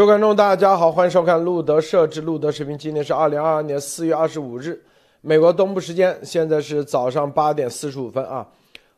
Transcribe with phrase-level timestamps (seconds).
[0.00, 2.78] 各位观众，大家好，欢迎收看路德设置路德视频。
[2.78, 4.82] 今天是二零二二年四月二十五日，
[5.20, 8.48] 美国东部时间，现在是早上八点四十五分啊。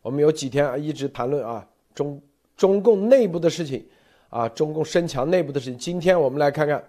[0.00, 2.22] 我们有几天啊一直谈论啊中
[2.56, 3.84] 中共内部的事情
[4.28, 5.76] 啊，中共升强内部的事情。
[5.76, 6.80] 今天我们来看看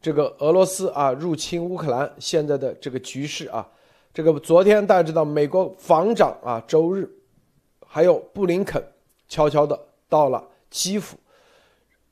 [0.00, 3.66] 这个俄罗斯啊入侵乌克兰现在的这个局势啊。
[4.14, 7.10] 这个昨天大家知道，美国防长啊周日
[7.84, 8.80] 还有布林肯
[9.28, 9.76] 悄悄的
[10.08, 11.16] 到了基辅。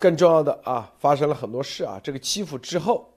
[0.05, 1.99] 更重要的啊，发生了很多事啊。
[2.05, 3.09] 这个基辅之后，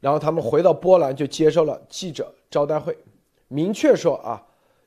[0.00, 2.96] 然后他们回到波兰就接受了记者招待会，
[3.48, 4.42] 明确说啊，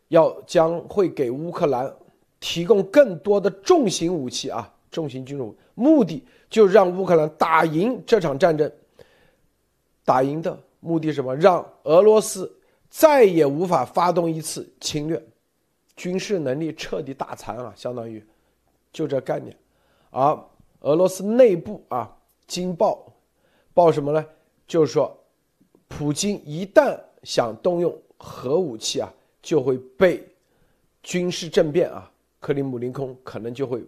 [0.07, 1.95] 要将会给乌克兰
[2.39, 8.71] 提供更多的重型武器啊，重型军武，目的就让乌克兰打赢这场战争。
[10.03, 11.35] 打赢的目的什么？
[11.35, 12.51] 让俄罗斯
[12.89, 15.23] 再也无法发动一次侵略，
[15.95, 18.25] 军事能力彻底打残啊，相当于
[18.91, 19.55] 就这概念，
[20.09, 20.35] 而。
[20.85, 23.11] 俄罗斯内部啊，惊爆，
[23.73, 24.23] 报什么呢？
[24.67, 25.15] 就是说，
[25.87, 30.23] 普京一旦想动用核武器啊，就会被
[31.01, 33.83] 军事政变啊，克里姆林宫可能就会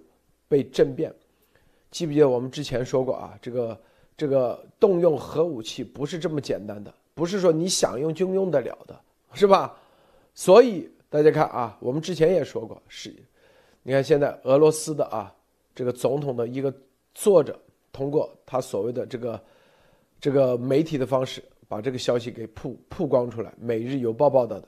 [0.47, 1.13] 被政变。
[1.91, 3.37] 记不记得我们之前说过啊？
[3.39, 3.79] 这个
[4.17, 8.99] 这个动用核武器不是这么简单的，不是说你想用就用得了的，
[9.33, 9.77] 是吧？
[10.33, 13.13] 所以大家看啊，我们之前也说过，是，
[13.83, 15.31] 你看现在俄罗斯的啊，
[15.75, 16.73] 这个总统的一个。
[17.19, 17.59] 作者
[17.91, 19.41] 通过他所谓的这个
[20.21, 24.67] 这个媒体的方式，把这个消息给曝曝光出来，《每日邮报》报道的。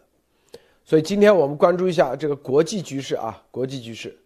[0.83, 4.17] 所以今天我们关注一下这个国际局势啊，国际局势。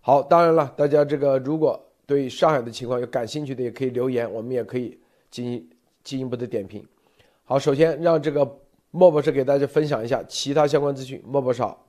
[0.00, 4.96] 好，当然了，大家这个如果对上海的情况有感兴趣的，也可以留言，我们也可以
[5.32, 5.68] 进行
[6.04, 6.86] 进一步的点评。
[7.42, 8.48] 好，首先让这个
[8.92, 11.20] 莫博士给大家分享一下其他相关资讯。
[11.26, 11.85] 莫博士好。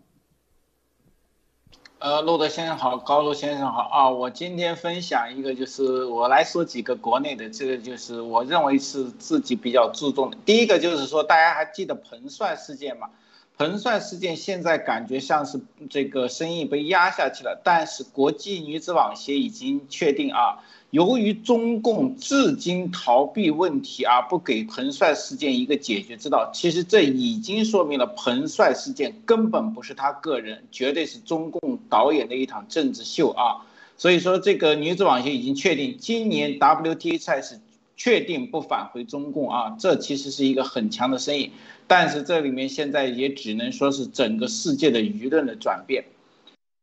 [1.99, 4.07] 呃，陆德先生好，高路先生好啊！
[4.07, 10.37] 我今天分享一个，就是我来说几个国内的，这个就是我认为是自己比较注重的。
[10.45, 13.09] 第一个就是说，大家还记得彭帅事件吗？
[13.57, 15.59] 彭帅事件现在感觉像是
[15.89, 20.63] 这个生意被压下去了，但是国际女子网协已经确定啊。
[20.91, 33.67] 由于中共至今逃避问题而不给彭帅事件一个解决之道，其实这已经说明了彭帅事件根本不是他个人，绝对是中共导演的一场政治秀啊！
[33.97, 37.59] 所以说，这个女子网球已经确定，今年 WTA 赛事
[37.97, 39.75] 确定不返回中共啊！
[39.77, 41.51] 这其实是一个很强的声音，
[41.85, 46.05] 但是这里面现在也只能说是整个世界的舆论的转变。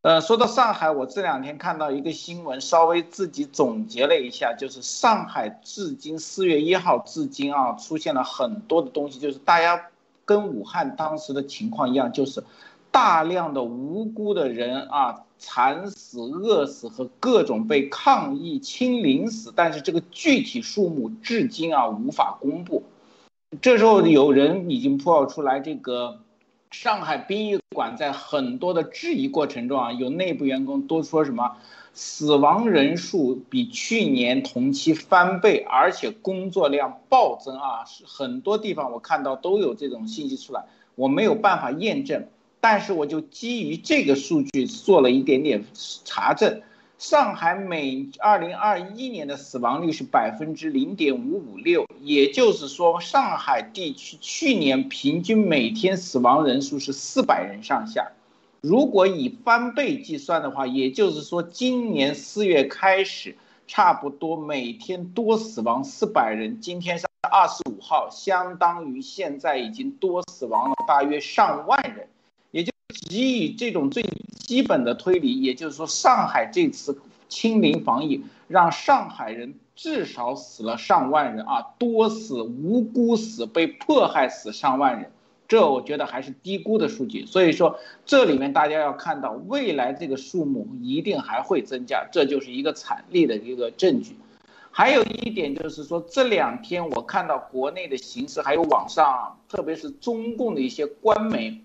[0.04, 9.86] 呃，说到上海，我这两天看到一个新闻，稍微自己总结了一下，就是上海至今四月一号至今啊，出现了很多的东西，就是大家
[10.26, 12.44] 跟武汉当时的情况一样，就是
[12.90, 22.82] 大量的无辜的人啊，惨死、饿死和各种被抗议清零死，但是这个具体数目至今啊无法公布。
[23.62, 26.18] 这时候有人已经破出来这个。
[26.74, 31.56] 上海殡仪馆在很多的质疑过程中啊，有内部员工都说什么
[31.92, 40.64] 死亡人数比去年同期翻倍，而且工作量暴增啊，是很多地方我看到都有这种信息出来，
[40.96, 42.26] 我没有办法验证，
[42.60, 45.64] 但是我就基于这个数据做了一点点
[46.04, 46.60] 查证。
[46.98, 58.12] 上海每二零二一年的死亡率是百分之零点五五六，也就是说，上海地区去年平均每天死亡人数是四百人上下。
[58.60, 66.60] 如果以翻倍计算的话，也就是说，今年四月开始，差不多每天多死亡四百人。
[66.60, 72.06] 今天是二十五号，相当于现在已经多死亡了大约上万人。
[72.52, 72.72] 也就
[73.10, 74.02] 基于这种最
[74.46, 85.10] 基本的推理，也就是说，上海这次清零防疫让上海人至少死了上万人啊，多死、无辜死、被迫害死上万人，
[85.48, 87.24] 这我觉得还是低估的数据。
[87.24, 94.14] 所以说，这里面大家要看到，未来这个数目一定还会增加，这就是一个惨烈的一个证据。
[94.70, 101.60] 还有一点就是说，这两天我看到国内的形势，还有网上，特别是中共的一些官媒。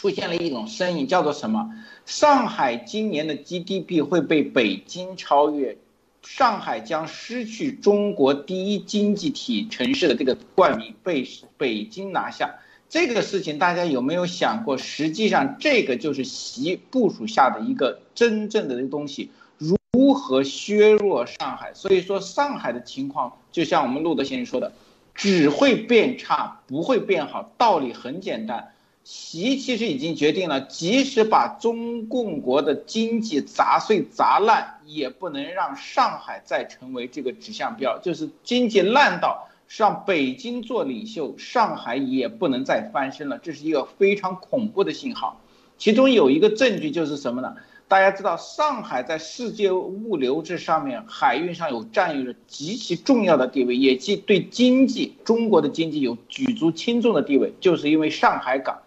[0.00, 1.74] 出现了一种声音，叫做什么？
[2.06, 5.76] 上海今年的 GDP 会被北京超越，
[6.22, 12.54] 上海将失去中国第一经济体城市的这个冠名，被北京拿下。
[12.88, 14.78] 这个事情大家有没有想过？
[14.78, 21.74] 实际上，这个就是习部署下的一个真正的这个东西，如何削弱上海？
[21.74, 24.72] 所以说，上海的情况就像我们路德先生说的，
[25.14, 27.52] 只会变差，不会变好。
[27.58, 28.72] 道理很简单。
[29.02, 37.98] 习其实已经决定了，即使把中共国的经济砸碎砸烂，也不能让上海再成为这个指向标。
[37.98, 43.38] 就是经济烂到让北京做领袖，上海也不能再翻身了。
[43.38, 45.40] 这是一个非常恐怖的信号。
[45.78, 47.56] 其中有一个证据就是什么呢？
[47.88, 58.78] 大家知道，上海在世界物流这上面，海运上有占有着极其重要的地位，也即对经济中国的经济有举足轻重的地位，就是因为上海港。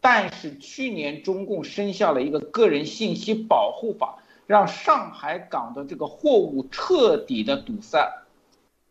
[0.00, 8.10] 但是去年中共生效了一个个人信息保护法，让上海港的这个货物彻底的堵塞，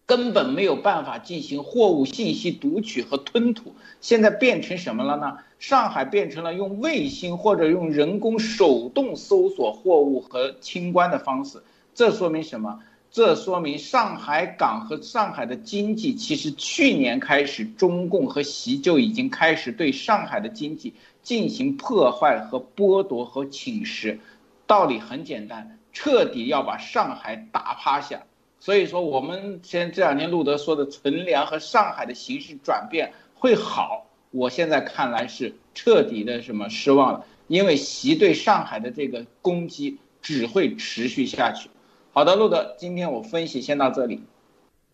[0.05, 3.73] 根本没有办法进行货物信息读取和吞吐。
[4.01, 5.39] 现在变成什么了呢？
[5.57, 11.61] 上海变成了用卫星或者用人工手动搜索货物和清关的方式。
[11.93, 12.79] 这说明什么？
[13.11, 24.19] 这说明上海港和上海的经济，其实去年开始，中共和习就已经开始对上海的经济进行破坏和剥夺和侵蚀。
[24.67, 28.23] 道理很简单，彻底要把上海打趴下。
[28.59, 41.71] 所以说，我们前这两天路德说的存粮和上海的形势转变会好，我现在看来是彻底的什么失望了，因为习对上海的这个攻击只会持续下去。
[42.19, 44.21] 好的，路德，今天我分析先到这里。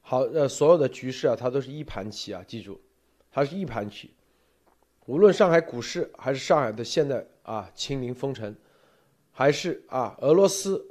[0.04, 2.80] 好，呃，所有的局势啊，它都是一盘棋啊，记住，
[3.32, 4.12] 它是一盘棋。
[5.08, 8.56] 无论上海股市，还是上海的现在啊清零封城，
[9.32, 10.88] 还是啊俄罗斯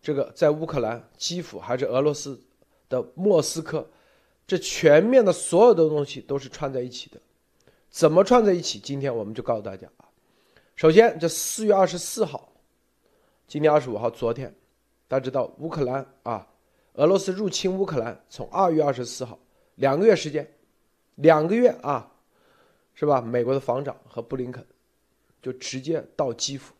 [0.00, 2.40] 这个在乌克兰基辅，还是俄罗斯
[2.88, 3.84] 的莫斯科，
[4.46, 7.20] 这全面的所有的东西都是串在一起的。
[7.90, 8.78] 怎么串在一起？
[8.78, 10.06] 今天我们就告诉大家啊。
[10.76, 12.52] 首先，这四月二十四号，
[13.48, 14.54] 今天二十五号，昨天。
[15.12, 16.48] 大家知道乌克兰啊，
[16.94, 19.38] 俄罗斯入侵乌克兰，从二月二十四号，
[19.74, 20.50] 两个月时间，
[21.16, 22.10] 两个月啊，
[22.94, 23.20] 是吧？
[23.20, 24.66] 美国的防长和布林肯
[25.42, 26.72] 就直接到基辅。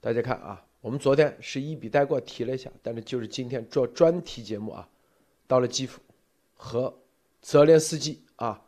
[0.00, 4.88] 大家看啊，我们昨天是一笔带过提了一下，但是就是今天做专题节目啊，
[5.46, 6.00] 到了基辅
[6.56, 6.92] 和
[7.40, 8.60] 泽连斯基啊，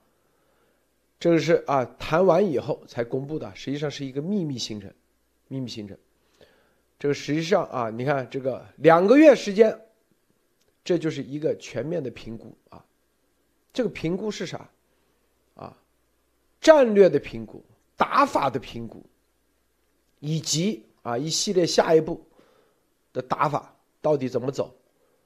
[1.19, 4.89] 这个是啊谈完以后才公布的，实际上是一个秘密行程，
[5.49, 5.99] 秘密行程。
[6.99, 9.79] 这个实际上啊，你看这个两个月时间，
[10.83, 12.85] 这就是一个全面的评估啊。
[13.73, 14.71] 这个评估是啥？
[15.55, 15.77] 啊，
[16.61, 17.63] 战略的评估、
[17.97, 19.05] 打法的评估，
[20.21, 22.27] 以及啊一系列下一步
[23.13, 24.75] 的打法到底怎么走，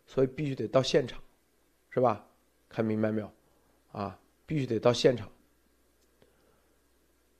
[0.06, 1.22] 所以必须得到现场，
[1.90, 2.26] 是吧？
[2.68, 3.32] 看明白没有？
[3.92, 5.30] 啊，必须得到现场。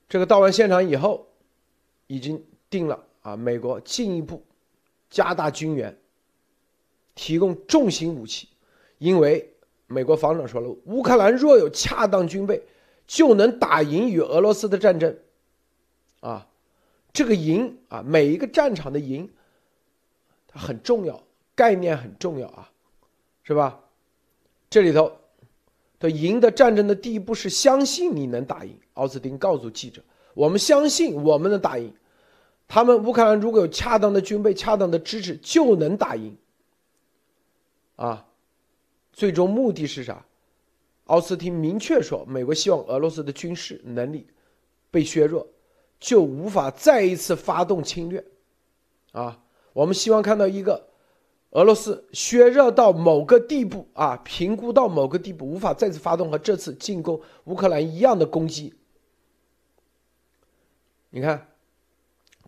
[0.09, 1.29] 这个到完现场以后，
[2.07, 3.07] 已经定了。
[3.23, 4.43] 啊，美国进一步
[5.09, 5.97] 加大军援，
[7.15, 8.49] 提供重型武器，
[8.99, 9.53] 因为
[9.87, 12.63] 美国防长说了，乌克兰若有恰当军备，
[13.07, 15.17] 就能打赢与俄罗斯的战争。
[16.21, 16.47] 啊，
[17.13, 19.29] 这个赢啊，每一个战场的赢，
[20.47, 21.23] 它很重要，
[21.55, 22.71] 概念很重要啊，
[23.43, 23.81] 是吧？
[24.71, 25.13] 这里头
[25.99, 28.79] 的赢得战争的第一步是相信你能打赢。
[28.95, 30.01] 奥斯汀告诉记者
[30.33, 31.93] ：“我们相信我们能打赢。”
[32.73, 36.37] 他们乌克兰如果有恰当的军备、恰当的支持，就能打赢。
[37.97, 38.29] 啊，
[39.13, 40.25] 最终目的是啥？
[41.07, 44.29] 奥斯汀明确说，美国希望俄罗斯的军事能力
[44.89, 45.45] 被削弱，
[45.99, 48.25] 就无法再一次发动侵略。
[49.11, 49.43] 啊，
[49.73, 50.91] 我们希望看到一个
[51.51, 58.73] 俄罗斯削弱到某个地步啊，评估到某个地步，无法再次发动和这次进攻乌克兰一样的攻击。
[61.11, 61.50] 你看。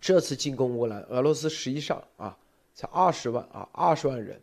[0.02, 2.36] 这次进攻乌克兰，俄罗斯实际上啊
[2.74, 4.38] 才二十万啊二十万人，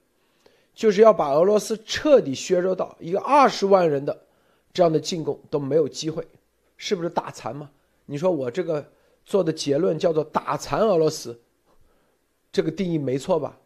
[0.73, 4.17] 就是要把俄罗斯彻底削弱到一个二十万人的
[4.71, 6.25] 这样的进攻都没有机会，
[6.77, 7.69] 是不是打残嘛？
[8.05, 8.89] 你说我这个
[9.25, 11.37] 做的结论叫做打残俄罗斯，
[12.53, 13.59] 这个定义没错吧？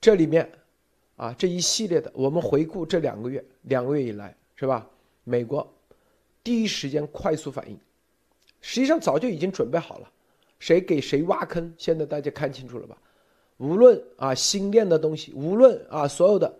[0.00, 0.48] 这里面
[1.16, 4.88] 啊这一系列的，我们回顾这两个月两个月以来是吧？
[5.24, 5.68] 美国
[6.44, 7.76] 第一时间快速反应。
[8.62, 10.10] 实际上早就已经准备好了，
[10.58, 12.96] 谁给谁挖坑，现在大家看清楚了吧？
[13.58, 16.52] 无论啊新练的东西，无论啊所有的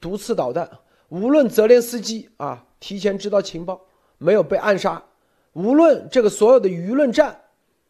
[0.00, 0.70] 毒刺导弹，
[1.08, 3.80] 无论泽连斯基啊提前知道情报
[4.18, 5.04] 没有被暗杀，
[5.52, 7.40] 无论这个所有的舆论战，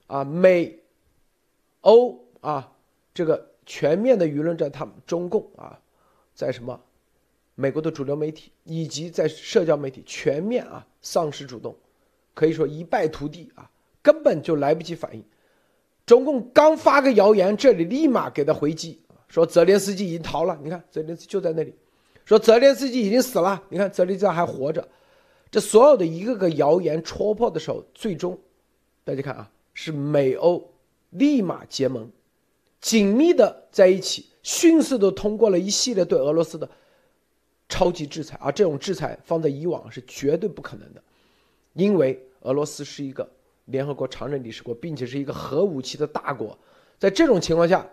[0.06, 0.78] 啊美
[1.82, 2.72] 欧啊
[3.14, 5.78] 这个全面的舆论战，他们中共啊
[6.34, 6.78] 在什么
[7.54, 11.76] 美国的主流媒体以及在社交媒体全面啊丧失主动。
[12.38, 13.68] 可以说一败涂地啊，
[14.00, 15.24] 根本就来不及反应。
[16.06, 20.56] 中共刚发个谣言，这里立马给他回击，说泽连斯基已经逃了。
[20.62, 21.74] 你看泽连斯基就在那里，
[22.24, 23.60] 说泽连斯基已经死了。
[23.70, 24.88] 你看泽连斯基还活着，
[25.50, 28.38] 这所有的一个个谣言戳破的时候，最终，
[29.02, 30.64] 大家看啊，是美欧
[31.10, 32.08] 立马结盟，
[32.80, 36.70] 紧密的在一起，迅速的通过了一系列对俄罗斯的
[37.68, 41.02] 超级制裁，而这种制裁放在以往是绝对不可能的，
[41.74, 43.28] 因为俄罗斯是一个
[43.66, 46.58] 联合国常任理事国，并且是一个核武器的大国，
[46.98, 47.86] 在这种情况下，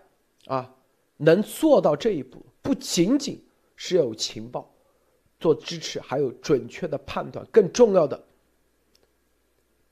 [0.45, 0.73] 啊，
[1.17, 3.43] 能做到这一步，不仅仅
[3.75, 4.71] 是要有情报。
[5.37, 8.23] 做支持，还有准确的判断，更重要的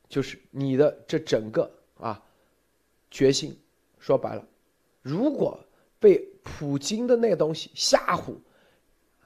[0.07, 2.23] 就是你的这整个啊
[3.11, 3.55] 决心。
[3.99, 4.47] 说白了，
[5.01, 5.59] 如果
[5.99, 8.35] 被普京的那东西吓唬，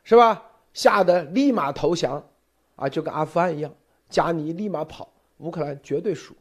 [0.03, 0.43] 是吧？
[0.73, 2.27] 吓得立马投降
[2.75, 3.73] 啊，就跟阿富汗一样，
[4.09, 6.35] 加尼立马跑，乌克兰绝对输。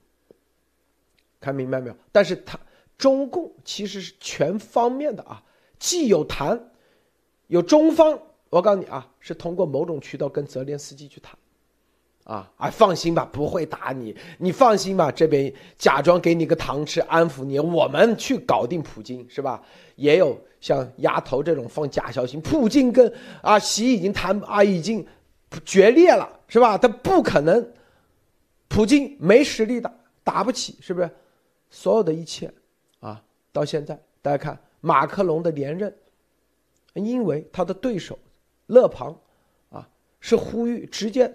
[1.41, 1.97] 看明白没有？
[2.11, 2.59] 但是他
[2.99, 5.43] 中共其实是全方面的啊，
[5.79, 6.71] 既有谈，
[7.49, 8.19] 有中方。
[8.49, 11.37] 我告诉你啊，是通过某种渠道跟泽连斯基去谈，
[12.25, 19.63] 啊，啊，放心吧，不会打你，你放心吧，这边假装给你个糖吃，安抚你，我们去搞定普京，是吧？
[19.97, 23.13] 也有像丫头这种放假消息，普京跟
[23.43, 25.05] 啊习已经谈啊，已经
[25.65, 26.79] 决裂了，是吧？
[26.79, 27.73] 他不可能，
[28.77, 29.91] 普京没实力打，
[30.23, 31.11] 打不起，是不是？
[31.71, 32.53] 所有的一切，
[33.01, 35.97] 啊，到现在大家看马克龙的连任，
[36.93, 38.19] 因为他的对手。
[38.67, 39.19] 勒庞，
[39.71, 39.89] 啊，
[40.21, 41.35] 是呼吁直接，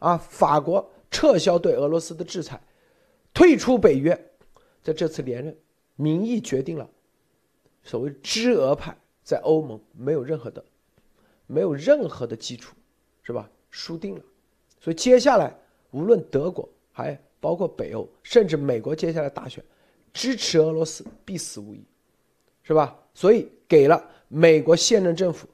[0.00, 2.60] 啊，法国撤销对俄罗斯的制裁，
[3.32, 4.12] 退出北约。
[4.82, 5.56] 在这次连任，
[5.94, 6.90] 民意决定了，
[7.84, 10.64] 所谓支俄派在欧盟没有任何的，
[11.46, 12.74] 没有任何的基础，
[13.22, 13.48] 是吧？
[13.70, 14.24] 输定了。
[14.80, 15.56] 所以接下来，
[15.92, 16.68] 无论德国，
[17.02, 19.62] 还包括北欧，甚至美国，接下来大选，
[20.12, 21.82] 支持俄罗斯必死无疑，
[22.62, 22.96] 是吧？
[23.14, 25.48] 所以给了美国现任政府。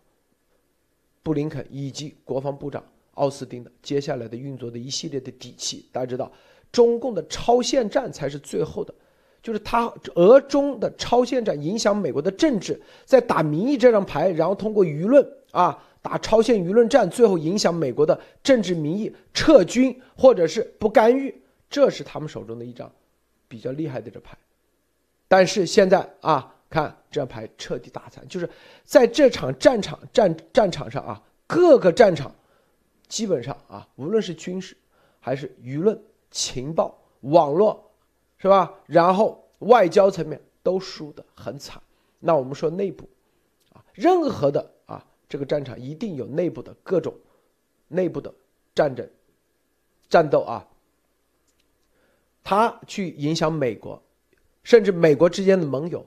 [1.23, 2.85] 布林肯以及国防部长
[3.15, 6.31] 奥斯汀的接下来的运作的一系列的底气，大家知道，
[6.71, 8.95] 中共的超限战才是最后的，
[9.43, 15.77] 就是他俄中的超限战影响美国的政治，在打民意这张牌，然后通过舆论啊
[16.07, 21.35] 打超限舆论战，最后影响美国的政治民意，撤军或者是不干预，
[21.69, 22.91] 这是他们手中的一张
[23.49, 24.37] 比较厉害的这牌。
[25.27, 26.53] 但是现在啊。
[26.69, 28.51] 看这牌彻底打残，就是
[28.85, 32.35] 在这场战场战战场上啊，各个战场
[33.07, 34.77] 基本上啊，无论是军事
[35.21, 35.99] 还是舆论、
[36.33, 37.89] 情报、网络，
[38.37, 38.75] 是吧？
[38.87, 41.81] 然后外交层面都输得很惨。
[42.19, 43.09] 那我们说内部
[43.73, 44.73] 啊，任何的
[45.37, 47.13] 这个战场一定有内部的各种
[47.89, 48.33] 内部的
[48.75, 49.07] 战争、
[50.09, 50.67] 战斗啊，
[52.43, 54.03] 他去影响美国，
[54.63, 56.03] 甚至美国之间的盟友。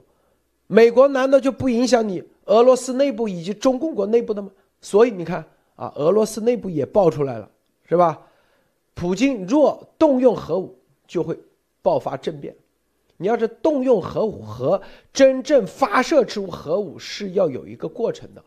[0.66, 4.50] 美国难道就不影响你俄罗斯内部以及中共国内部的吗？
[4.80, 5.44] 所以你看
[5.76, 7.48] 啊，俄罗斯内部也爆出来了，
[7.88, 8.26] 是吧？
[8.94, 11.38] 普京若动用核武，就会
[11.82, 12.52] 爆发政变。
[13.16, 14.82] 你要是动用核武和
[15.12, 18.44] 真正发射出核武是要有一个过程的，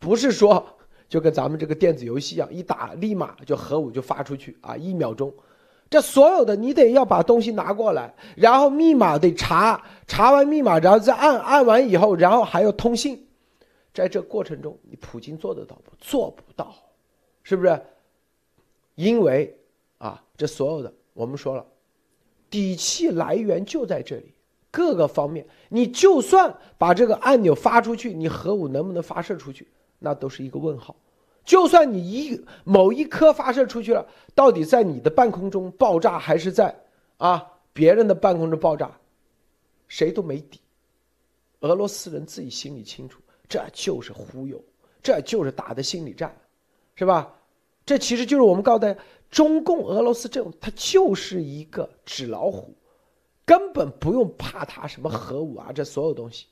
[0.00, 0.66] 不是说
[1.08, 5.32] 就跟咱们这个电子游戏一样，一打立马就核武就发出去啊，一秒钟。
[5.88, 13.26] 这所有的你得要把东西拿过来，然后密码得查，查完密码，然后再按按完以后，然后还要通信，
[13.92, 15.90] 在这过程中，你普京做得到不？
[15.98, 16.74] 做不到，
[17.42, 17.80] 是不是？
[18.94, 19.58] 因为
[19.98, 21.66] 啊，这所有的我们说了，
[22.48, 24.32] 底气来源就在这里，
[24.70, 29.66] 各个方面，你就算把这个按钮发出去，你核武能不能发射出去，
[30.00, 30.96] 那都是一个问号。
[31.44, 34.04] 就算你一某一颗发射出去了，
[34.34, 36.74] 到底在你的半空中爆炸还是在
[37.16, 38.90] 啊别人的半空中爆炸，
[39.86, 40.60] 谁都没底。
[41.60, 44.62] 俄罗斯人自己心里清楚，这就是忽悠，
[45.02, 46.34] 这就是打的心理战，
[46.94, 47.34] 是吧？
[47.86, 52.76] 这其实就是我们告诉大家，中共俄罗斯这种，它就是一个纸老虎，
[53.44, 56.46] 根本不用怕它什么核武啊，这所有东西，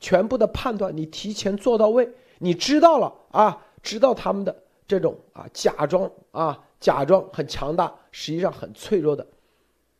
[0.00, 2.08] 全部的判断你提前做到位，
[2.38, 3.62] 你知道了啊。
[3.82, 9.24] 知道他们的这种啊，假装啊，假装很强大，实际上很脆弱的，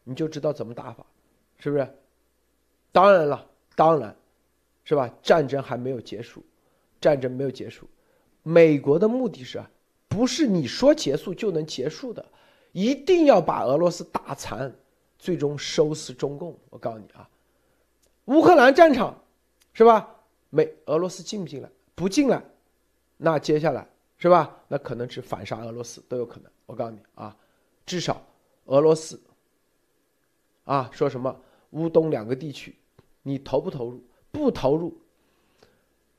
[0.03, 1.07] 你就知道怎么打法，
[1.59, 1.89] 是不是？
[2.91, 4.17] 当然了，当然，
[4.83, 5.09] 是吧？
[5.23, 6.45] 战争还没有结束，
[7.01, 7.89] 战争没有结束，
[8.43, 9.63] 美国的目的是，
[10.09, 12.27] 不是你说结束就能结束的，
[12.73, 14.75] 一定要把俄罗斯打残，
[15.17, 16.59] 最终收拾中共。
[16.71, 17.29] 我告诉你啊，
[18.25, 19.23] 乌克兰战场，
[19.73, 20.13] 是吧？
[20.51, 21.71] 美俄罗斯进不进来？
[21.97, 22.41] 不进来。
[23.17, 23.89] 那接下来
[24.19, 24.57] 是吧？
[24.69, 26.53] 那可能是反杀俄罗斯都有可能。
[26.67, 27.37] 我告诉你啊，
[27.85, 28.25] 至少
[28.67, 29.21] 俄罗斯
[30.65, 32.77] 啊，说什么乌东两个地区，
[33.23, 34.05] 你投不投入？
[34.31, 34.97] 不投入，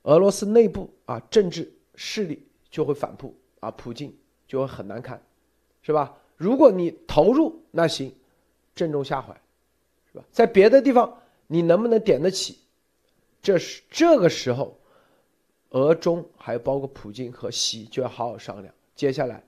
[0.04, 4.12] 俄罗斯内部啊政治势力就会反扑啊，普京
[4.48, 5.22] 就会很难看，
[5.82, 6.18] 是吧？
[6.36, 8.12] 如果你投入，那行，
[8.74, 9.40] 正中下怀，
[10.12, 10.24] 是吧？
[10.32, 12.58] 在别的地方你能不能点得起？
[13.42, 14.80] 这是这个时候，
[15.72, 19.44] 俄中还有包括普京和习就要好好商量，接下来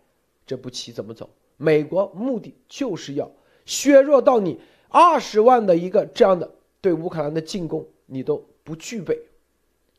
[0.45, 1.29] 这步棋怎么走？
[1.57, 3.29] 美国目的就是要
[3.65, 4.59] 削弱到你
[4.89, 6.49] 二十万的一个这样的
[6.81, 9.17] 对乌克兰的进攻，你都不具备，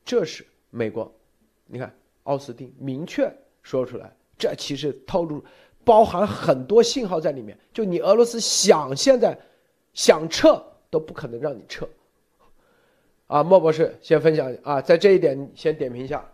[0.05, 1.11] 这是美国。
[1.67, 5.43] 你看，奥斯汀明确说出来，这其实透露
[5.85, 7.59] 包含很多信号在里面。
[7.73, 9.39] 就你俄罗斯想现在
[9.95, 11.89] 想撤都不可能让你撤。
[13.31, 16.25] 啊，莫博士先分享啊，在这一点先点评一下。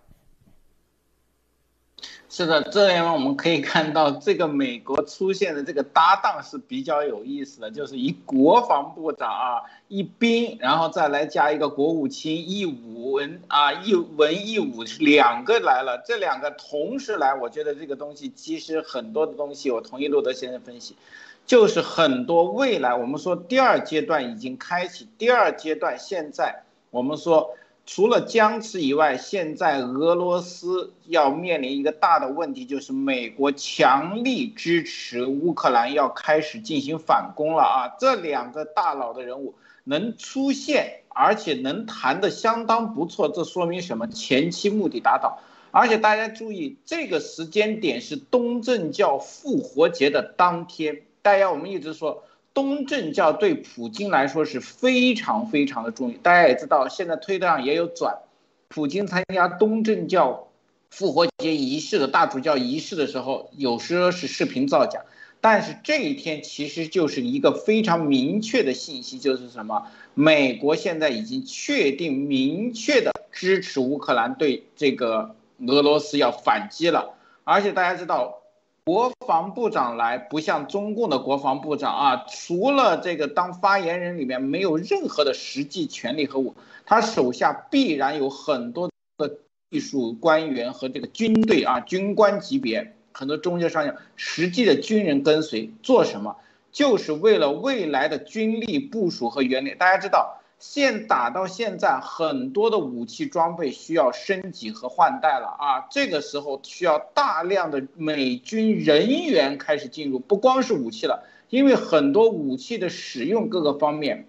[2.30, 20.96] 是的，这里面我们可以看到，这个美国出现的这个搭档是比较有意思的，就是一国防部长啊，一兵，然后再来加一个国务卿，一武文啊，一文一武两个来了，这两个同时来，我觉得这个东西其实很多的东西，我同意路德先生分析，
[21.44, 26.64] 就是很多未来我们说第二阶段已经开启，第二阶段现在
[26.96, 27.54] 我们说。
[27.88, 37.94] 除了僵持以外，现在俄罗斯要面临一个大的问题，就是美国强力支持乌克兰要开始进行反攻了啊！
[38.00, 44.08] 这两个大佬的人物能出现，而且能谈的相当不错，这说明什么？
[44.08, 45.38] 前期目的达到。
[45.70, 51.02] 而且大家注意，这个时间点是东正教复活节的当天。
[51.22, 52.24] 大家我们一直说。
[52.56, 56.16] 东正教对普京来说是非常非常的重要。
[56.22, 58.20] 大家也知道，现在推特上也有转，
[58.68, 60.48] 普京参加东正教
[60.88, 65.02] 复活节仪式的大主教仪式的时候，有时候是视频造假。
[65.42, 69.88] 但是这一天其实就是一个非常明确的信息，就是什么？
[70.14, 75.36] 美国现在已经确定明确的支持乌克兰对这个
[75.66, 77.16] 俄罗斯要反击了。
[77.44, 78.40] 而且大家知道。
[78.87, 89.38] 国防部长来不像中共的国防部长啊，除了这个当发言人里面没有任何的实际权利和我，他手下必然有很多的
[89.72, 96.37] 技术官员和这个军队啊，军官级别很多中学上将，实际的军人跟随做什么？
[96.70, 99.75] 就是为了未来的军力部署和原理。
[99.75, 100.40] 大家知道。
[100.59, 105.87] 现打到现在，很多的武器装备需要升级和换代了啊！
[105.90, 114.27] 这个时候需要大量的美军人员开始进入，不光是武器了，因为很多武器的使用各个方面。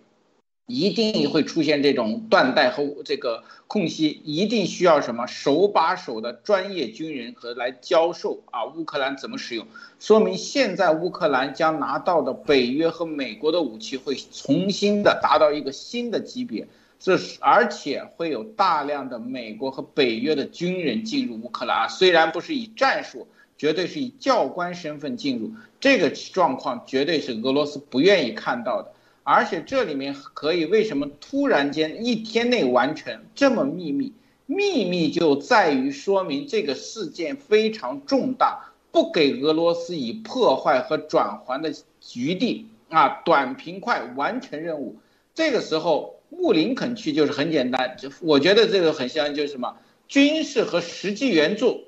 [0.67, 9.65] 一定会出现这种断代和这个空隙，一定需要什么手把手的专业军人和来教授啊，乌克兰怎么使用？
[9.97, 16.67] 说明现在乌克兰将拿到的北约和美国的武器会重新的达到一个新的级别，
[16.99, 23.25] 这是而且会有大量的美国和北约的军人进入乌克兰，虽然不是以战术，
[23.58, 25.49] 绝对是以教官身份进入，
[25.80, 28.91] 这个状况绝对是俄罗斯不愿意看到的。
[29.30, 34.13] 而且这里面可以为什么突然间一天内完成这么秘密？
[34.46, 41.74] 秘密就在于说明这个事件非常重大，不给俄罗斯以破坏和转圜的
[42.16, 44.96] 余地啊，短平快完成任务。
[45.36, 49.76] 这个时候穆林肯去就是很简单，我觉得这个很像就是什么
[50.08, 51.84] 军事和实际援助，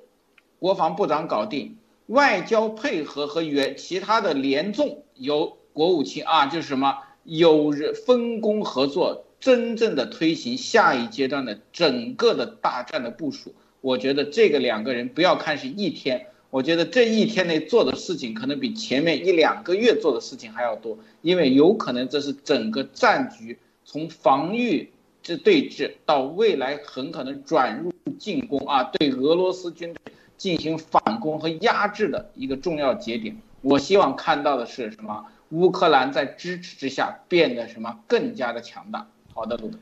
[0.59, 6.97] 国防部长搞定，外交配合和援其他的联纵由国务卿啊，就是什么。
[7.29, 13.53] 有人分工合作，真正的推行下一阶段的整个的大战的部署。
[13.81, 33.37] 我觉得这个两个人不要看是一天，我觉得这一天内做的事情可能比前面一两个月做的事情还要多，因为有可能这是整个战局从防御这对峙到未来很可能转入进攻啊，对俄罗斯军队进行反攻和压制的一个重要节点。
[33.61, 35.23] 我希望看到的是什么？
[35.49, 39.07] 乌克兰在支持之下变得什么更加的强大？
[39.33, 39.77] 好的，路德，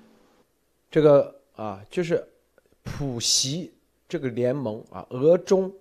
[0.90, 2.26] 这个啊，就是
[2.84, 3.74] 普袭
[4.08, 5.72] 这个联盟啊，俄中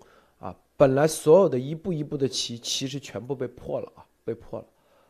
[0.40, 4.66] 啊，本来所有的一步一步的棋，其实全部被破了啊，被破了。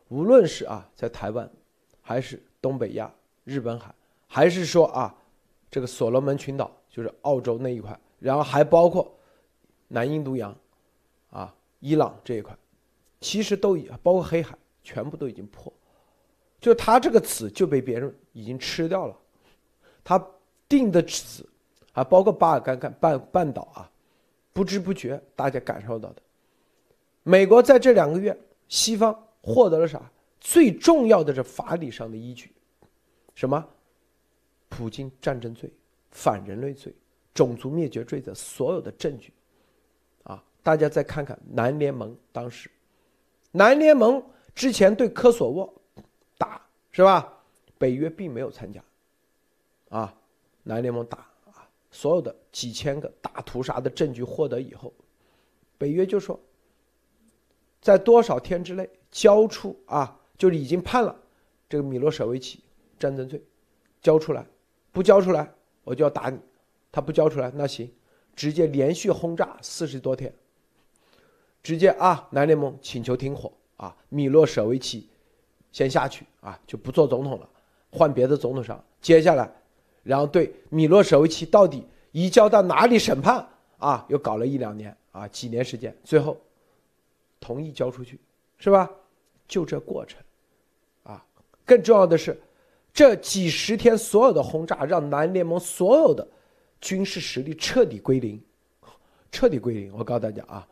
[0.08, 1.48] 无论是啊，在台湾，
[2.02, 3.10] 还是东北亚、
[3.44, 3.94] 日本海，
[4.26, 5.14] 还是说啊，
[5.70, 9.16] 这个所罗门群岛，就是澳洲那一块，然后还包括
[9.88, 10.54] 南印度洋
[11.30, 12.54] 啊、伊朗这一块，
[13.20, 14.56] 其实都已包括黑海。
[14.86, 15.72] 全部都已经破，
[16.60, 19.18] 就他这个子就被别人已经吃掉了，
[20.04, 20.24] 他
[20.68, 21.44] 定的子
[21.92, 23.90] 啊，包括巴尔干干半半岛啊，
[24.52, 26.22] 不知不觉大家感受到的，
[27.24, 30.00] 美国在这两个月，西方获得了啥？
[30.38, 32.52] 最重要的是法理上的依据，
[33.34, 33.68] 什么？
[34.68, 35.68] 普京战争罪、
[36.12, 36.94] 反人类罪、
[37.34, 39.32] 种族灭绝罪的所有的证据，
[40.22, 42.70] 啊，大家再看看南联盟当时。
[43.52, 44.22] 南联盟
[44.56, 45.72] 之前对科索沃
[46.36, 47.32] 打是吧？
[47.78, 48.82] 北约并没有参加，
[49.90, 50.12] 啊，
[50.62, 54.90] 南联盟打啊，所有的几千个大屠杀的证据获得以后，
[55.76, 56.40] 北约就说，
[57.82, 61.14] 在多少天之内交出啊，就是已经判了
[61.68, 62.64] 这个米洛舍维奇
[62.98, 63.42] 战争罪，
[64.00, 64.46] 交出来，
[64.90, 65.52] 不交出来
[65.84, 66.38] 我就要打你，
[66.90, 67.92] 他不交出来那行，
[68.34, 70.34] 直接连续轰炸四十多天，
[71.62, 75.08] 直接啊，南联盟请求停火啊，米洛舍维奇
[75.72, 77.48] 先下去啊，就不做总统了。
[77.90, 79.50] 换别的总统上，接下来，
[80.02, 84.04] 然后对米洛舍维奇到底移交到哪里审判啊？
[84.08, 86.36] 又搞了一两年啊，几年时间，最后
[87.40, 88.18] 同意交出去，
[88.58, 88.90] 是吧？
[89.48, 90.20] 就这过程，
[91.04, 91.24] 啊，
[91.64, 92.38] 更重要的是，
[92.92, 96.26] 这几十天所有的轰炸，让南联盟所有的
[96.80, 98.42] 军事实力彻底归零，
[99.30, 99.96] 彻底归零。
[99.96, 100.68] 我告诉大家啊，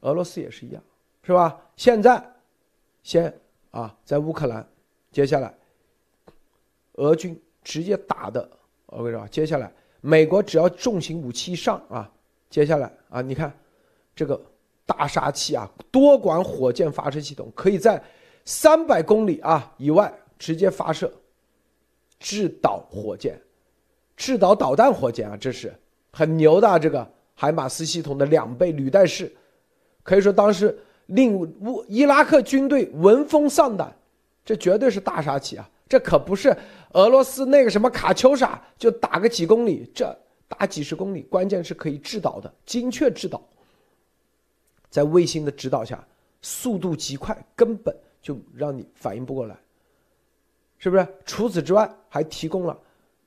[0.00, 0.82] 俄罗斯也是一样，
[1.22, 1.60] 是吧？
[1.76, 2.22] 现在，
[3.02, 3.32] 先
[3.70, 4.66] 啊，在乌克兰。
[5.12, 5.52] 接下来，
[6.94, 8.48] 俄军直接打的，
[8.86, 12.10] 我跟你说，接下来美国只要重型武器上啊，
[12.48, 13.52] 接下来啊，你看
[14.14, 14.40] 这个
[14.86, 18.00] 大杀器啊，多管火箭发射系统，可以在
[18.44, 21.12] 三百公里啊以外直接发射
[22.18, 23.40] 制导火箭、
[24.16, 25.74] 制导导弹火箭啊，这是
[26.12, 29.34] 很牛的这个海马斯系统的两倍履带式，
[30.04, 30.78] 可以说当时
[31.10, 33.94] 令乌伊拉克军队闻风丧胆。
[34.44, 35.70] 这绝对是大杀器啊！
[35.88, 36.56] 这可不是
[36.92, 40.16] 俄罗斯那个什么卡秋莎，就打个几公里，这
[40.48, 43.40] 打几十公里，关键是可以制导的，精确制导，
[44.88, 46.04] 在卫星的指导下，
[46.42, 49.56] 速度极快，根本就让你反应不过来，
[50.78, 51.06] 是不是？
[51.24, 52.76] 除此之外，还提供了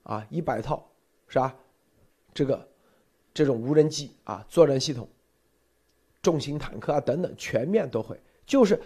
[0.01, 0.85] 啊一百套，
[1.27, 1.55] 是吧？
[2.33, 2.67] 这个
[3.33, 5.07] 这种无人机啊，作战系统、
[6.23, 8.81] 重型坦克啊等等，全面都会，就是。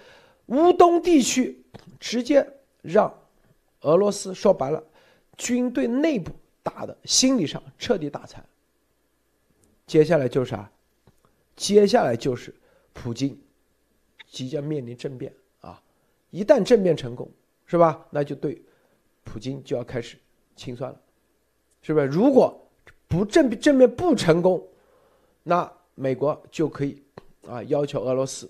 [0.48, 1.62] 乌东地区
[2.00, 2.48] 直接
[2.82, 3.14] 让
[3.82, 4.82] 俄罗斯说白了，
[5.36, 6.32] 军队内部
[6.64, 8.42] 打的心理上彻底打残。
[9.86, 10.72] 接下来就是啥？
[11.58, 12.56] 接下来就是
[12.94, 13.38] 普京
[14.26, 15.84] 即将面临政变啊！
[16.30, 17.30] 一旦政变成功，
[17.66, 18.08] 是吧？
[18.10, 18.62] 那就对
[19.26, 20.18] 普京就要开始
[20.56, 21.02] 清算了，
[21.82, 22.06] 是不是？
[22.06, 22.58] 如果
[23.10, 24.66] 不政政变不成功，
[25.44, 27.04] 那美国就可以
[27.48, 28.50] 啊要求俄罗斯。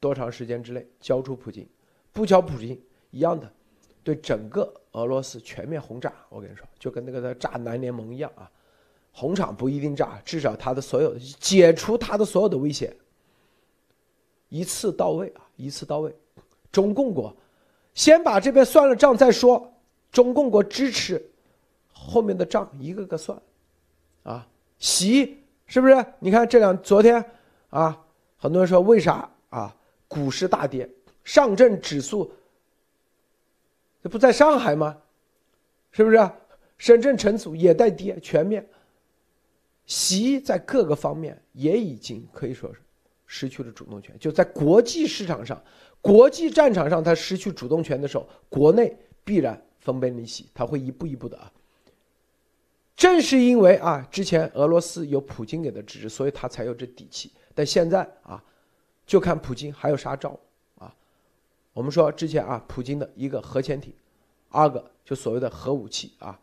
[0.00, 1.66] 多长时间之内交出普京？
[2.12, 2.78] 不交普京
[3.10, 3.50] 一样的，
[4.02, 6.12] 对整个俄罗斯全面轰炸。
[6.28, 8.50] 我跟你说，就跟那个在炸南联盟一样啊，
[9.12, 12.94] 红场不一定炸，至少他的所有解除他的所有的威胁，
[14.50, 16.14] 一次到位啊，一次到位。
[16.70, 17.34] 中共国
[17.94, 19.72] 先把这边算了账再说，
[20.12, 21.30] 中共国支持
[21.92, 23.40] 后面的账一个个算，
[24.24, 24.46] 啊，
[24.78, 26.04] 习是不是？
[26.18, 27.24] 你看这两昨天
[27.70, 28.03] 啊，
[28.44, 29.74] 很多人说为啥啊？
[30.06, 30.86] 股市大跌，
[31.24, 32.30] 上证指数
[34.02, 34.98] 这不在上海吗？
[35.92, 36.30] 是不是？
[36.76, 38.68] 深圳成组也在跌，全面。
[39.86, 42.80] 习在各个方面也已经可以说是
[43.24, 45.58] 失去了主动权，就在国际市场上、
[46.02, 51.50] 国际战场上，他失去主动权的时候，国内必然分崩离析，他会一步一步的啊。
[52.94, 57.32] 正是因为啊，之前俄罗斯有普京给的支持，所以他才有这底气。
[57.54, 58.42] 但现在啊。
[59.06, 60.30] 就看普京还有啥招
[60.78, 60.90] 啊？
[61.74, 63.92] 我们说之前啊，普京的一个核潜艇，
[64.48, 66.40] 二个就所谓的核武器啊，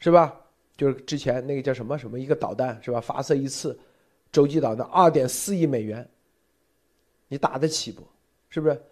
[0.00, 0.36] 是吧？
[0.76, 3.00] 就是之前那个叫什么什么一个导弹是吧？
[3.00, 3.78] 发射一次
[4.32, 6.04] 洲际导弹二点四亿美元，
[7.28, 8.02] 你打得起不？
[8.50, 8.82] 是不是？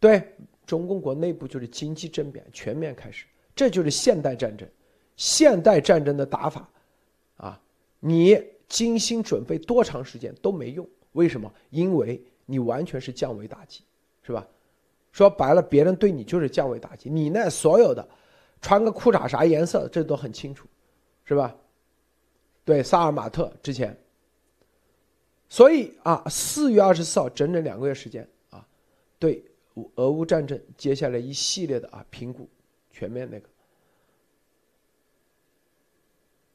[0.00, 0.34] 对，
[0.66, 4.68] 中共国内部就是经济政变全面开始，这就是现代战争，
[5.14, 6.68] 现代战争的打法
[7.36, 7.60] 啊！
[8.00, 8.36] 你
[8.68, 10.86] 精心准备多长时间都没用。
[11.12, 11.52] 为什么？
[11.70, 13.82] 因为你完全是降维打击，
[14.22, 14.46] 是吧？
[15.10, 17.08] 说白了，别人对你就是降维打击。
[17.10, 18.06] 你那所有的，
[18.60, 20.68] 穿个裤衩啥颜色，这都很清楚，
[21.24, 21.56] 是吧？
[22.64, 23.98] 对，萨尔马特之前。
[25.48, 28.68] 所以啊，四月二十四号，整整两个月时间啊，
[29.18, 29.42] 对
[29.94, 32.46] 俄乌战争接下来一系列的啊评估，
[32.90, 33.48] 全面那个。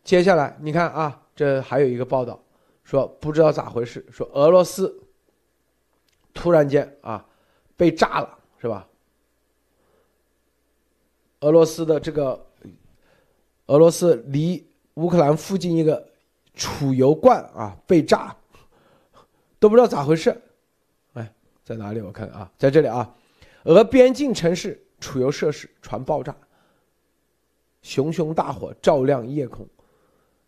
[0.04, 2.40] 接下来你看啊，这还有一个报道。
[2.84, 5.02] 说不知道咋回事，说俄罗斯
[6.34, 7.26] 突然间啊
[7.78, 8.86] 被炸了，是吧？
[11.40, 12.46] 俄罗斯的这个
[13.68, 16.10] 俄罗斯离乌克兰附近一个
[16.54, 18.36] 储油罐啊被炸，
[19.60, 20.42] 都不知道咋回事。
[21.14, 22.02] 哎，在哪里？
[22.02, 23.16] 我看啊，在这里啊，
[23.64, 26.36] 俄边境城市储油设施传爆炸，
[27.82, 29.66] 熊熊大火照亮夜空。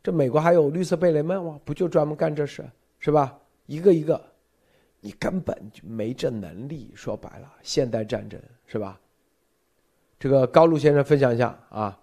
[0.05, 1.59] 这美国还有绿色贝雷帽吗？
[1.65, 2.63] 不就专门干这事，
[2.99, 3.39] 是吧？
[3.65, 4.23] 一个一个，
[5.01, 6.91] 你根本就没这能力。
[6.93, 9.01] 说白了，现代战争是吧？
[10.19, 11.99] 这个高路先生分享一下啊。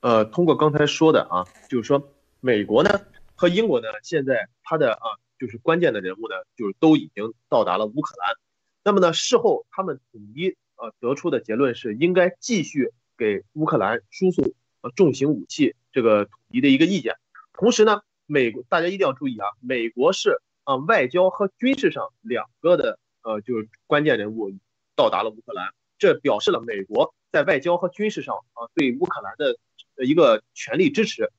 [0.00, 2.02] 呃，通过刚才说的啊，就是说
[2.40, 2.90] 美国呢
[3.36, 5.06] 和英国呢，现在他的啊
[5.38, 8.34] 就是关键的人物呢，就是都已经到达了乌克兰。
[8.82, 14.50] 那么呢，事后他们统一呃得出的结论是，应该继续给乌克兰输送
[14.82, 17.16] 呃重型武器这个统一的一个意见。
[17.52, 24.52] 同时呢，美国大家一定要注意啊，美国是啊外交和军事上两个的呃就是关键人物
[24.96, 29.56] 到达了乌克兰，这表示了美国在外交和军事上啊对乌克兰的。
[29.96, 31.30] 的一个全力支持，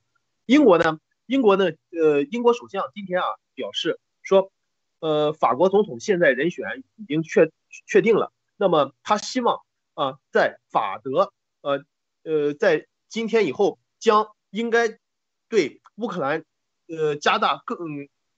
[0.46, 1.00] 英国呢？
[1.26, 1.72] 英国呢？
[2.00, 3.26] 呃，英国首相今天啊
[3.56, 4.52] 表示说，
[5.00, 7.50] 呃，法国总统现在人选已经确
[7.88, 8.32] 确定了。
[8.58, 9.62] 那么他希望
[9.96, 11.84] 啊，在法德，呃
[12.24, 14.98] 呃，在今天以后将应该
[15.48, 16.44] 对乌克兰，
[16.88, 17.78] 呃，加大更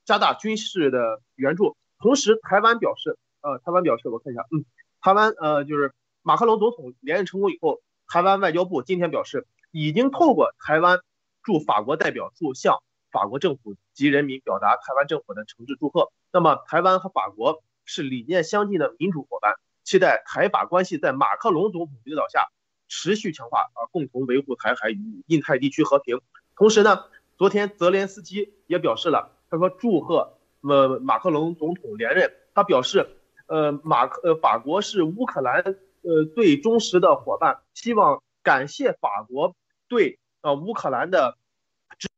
[0.03, 1.77] 加大军事的援助。
[1.99, 4.65] 同时，台湾表示，呃，台湾表示，我看一下，嗯，
[4.99, 9.47] 台湾呃，就是马克龙总统连任成功以后，台湾外交部今天表示。
[9.75, 10.99] 已经透过台湾
[11.41, 16.11] 驻法国代表处向法国政府及人民表达台湾政府的诚挚祝贺。
[16.31, 22.51] 那么，台湾和法国是理念相近的民主伙伴，期待台法关系在马克龙总统领导下
[22.87, 26.19] 持续强化，啊，共同维护台海与印太地区和平。
[26.55, 27.05] 同时呢，
[27.37, 32.31] 昨天泽连斯基也表示了，他说祝贺呃马克龙总统连任。
[32.55, 33.09] 他表示，
[33.47, 35.63] 呃马克呃法国是乌克兰
[36.01, 39.55] 呃最忠实的伙伴，希望感谢法国。
[39.87, 41.37] 对呃乌克兰的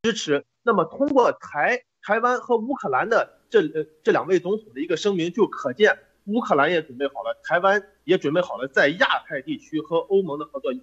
[0.01, 10.73] 支持，那么通过台台湾和乌克兰的这呃这两位总统的一个声明，就可见乌克兰也准备好了，台湾也准备好了在亚太地区和欧盟的合作，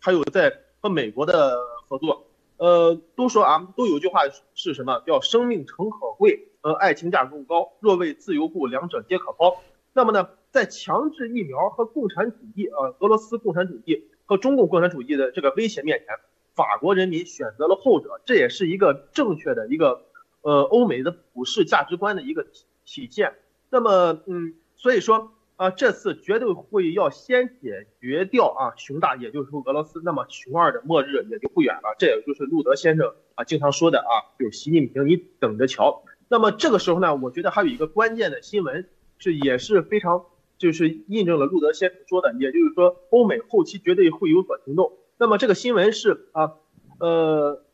[0.00, 2.26] 还有在和美国的合作。
[2.56, 4.20] 呃，都说啊，都有句话
[4.54, 5.02] 是什么？
[5.06, 7.72] 叫生命诚可贵，呃，爱情价更高。
[7.80, 9.60] 若为自由故，两者皆可抛。
[9.92, 16.06] 那么呢，在强制疫苗和共产主义，呃，俄罗斯共产主义和中共共产主义的这个威胁面前。
[16.54, 20.04] 法国人民选择了后者，这也是一个正确的一个，
[20.42, 23.34] 呃，欧美的普世价值观的一个体体现。
[23.70, 24.54] 那么，嗯，
[24.84, 31.96] 所以说啊，这次绝对会要先解决掉啊熊大，也就是说俄罗斯，那么熊二的末日也就不远了。
[31.98, 36.04] 这也就是路德先生啊经常说的啊，就是习近平，你等着瞧。
[36.28, 40.26] 那么这个时候呢，我觉得还有一个关键的新闻是也是非常，
[40.58, 44.92] 就是印证了路德先生说的，也就是说欧美后期绝对会有所行动。
[45.16, 46.56] 那么这个新闻是啊，
[47.00, 47.64] 呃，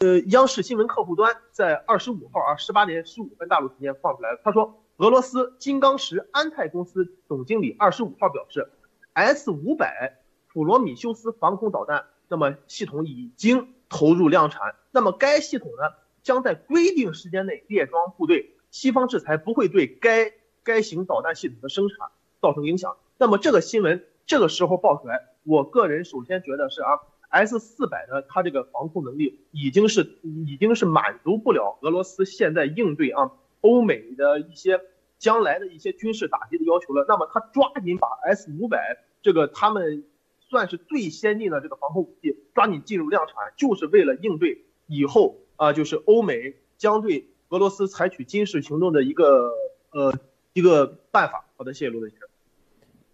[0.00, 4.40] 呃，央视新闻客户端在二十五号啊十八点十五分大陆时间放出来的。
[4.42, 8.70] 他说，俄罗斯金刚石安泰公司总经理二十五号表示
[9.12, 10.20] ，S 五百
[10.52, 14.76] 普罗米修斯防空导弹那么系统已经投入量产。
[14.92, 21.96] 那么该系统呢将在规定时间内列装部队，西方制裁不会对该该型导弹系统的生产
[22.40, 22.96] 造成影响。
[23.18, 25.30] 那么这个新闻这个时候爆出来。
[25.42, 33.32] 我个人首先觉得是啊，S 四百的它这个防空能力已经是已经是满足不了俄罗斯现在应对啊
[33.64, 34.78] 欧美的一些
[35.18, 37.06] 将来的一些军事打击的要求了。
[37.08, 40.04] 那么他抓紧把 S 五百这个他们
[40.38, 49.50] 算是最先进的这个防空武器抓紧进入量产，就是为了应对以后啊就是欧美将对俄罗斯采取军事行动的一个
[49.90, 50.14] 呃
[50.52, 51.46] 一个办法。
[51.56, 52.28] 好的，谢谢罗德先生。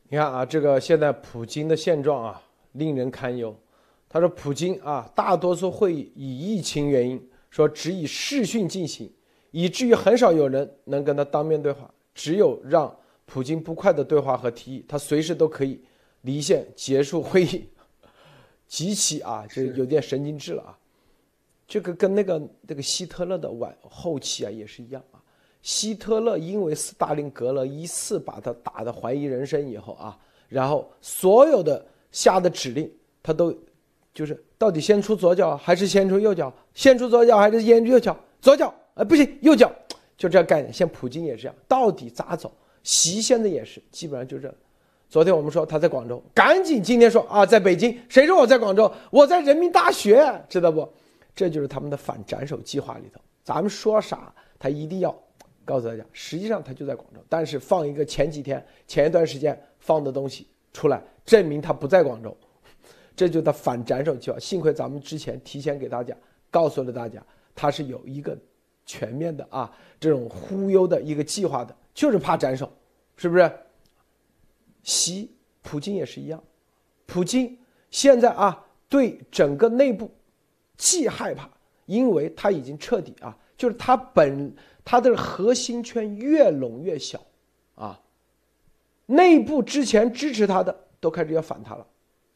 [0.08, 3.56] 你看啊，这个现在普京的现状啊，令人堪忧。
[4.08, 9.08] 他说，普京啊，大多数会议以疫情原因说只以视讯进行，
[9.50, 11.90] 以至于很少有人能跟他当面对话。
[12.12, 15.80] 只有让普京不快的对话和提议，他随时都可以
[16.22, 17.68] 离线结束会议。
[18.66, 20.78] 极其啊，就有点神经质了啊。
[21.66, 25.22] 这个跟那个那个希特勒的晚后期啊也是一样啊。
[25.62, 32.90] 希特勒因为斯大林格勒一次把他打的怀疑人生以后啊，然后所有的下的指令
[33.22, 33.56] 他都
[34.12, 36.52] 就是到底先出左脚还是先出右脚？
[36.74, 38.16] 先出左脚还是先出右脚？
[38.40, 39.72] 左脚哎不行，右脚
[40.16, 40.72] 就这概念。
[40.72, 42.52] 像普京也是这样，到底咋走？
[42.82, 44.52] 习现在也是基本上就这。
[45.08, 48.92] 昨天我们说他在广州，赶紧今天说啊在北京，谁说我在广州？
[49.10, 50.88] 我在人民大学，知道不？
[51.34, 55.16] 这就是他们的反斩首计划里头，咱们说啥他一定要。
[55.62, 62.36] 告诉大家，实际上他就在广州，但是放一个前几天、前一段时间放的东西出来，证明他不在广州，
[63.14, 64.38] 这就他反斩首计划。
[64.38, 66.12] 幸亏咱们之前提前给大家
[66.50, 67.24] 告诉了大家，
[67.54, 68.36] 他是有一个
[68.90, 72.68] 全面的啊这种忽悠的一个计划的，就是怕斩首，
[73.16, 73.52] 是不是？
[74.82, 75.30] 习
[75.62, 76.42] 普京也是一样，
[77.06, 77.56] 普京
[77.90, 80.10] 现在啊对整个内部
[80.76, 81.48] 既害怕，
[81.86, 83.36] 因为他已经彻底啊。
[83.56, 84.52] 就是他本
[84.84, 87.20] 他的核心圈越拢越小，
[87.74, 88.00] 啊，
[89.04, 91.86] 内部之前支持他的都开始要反他了，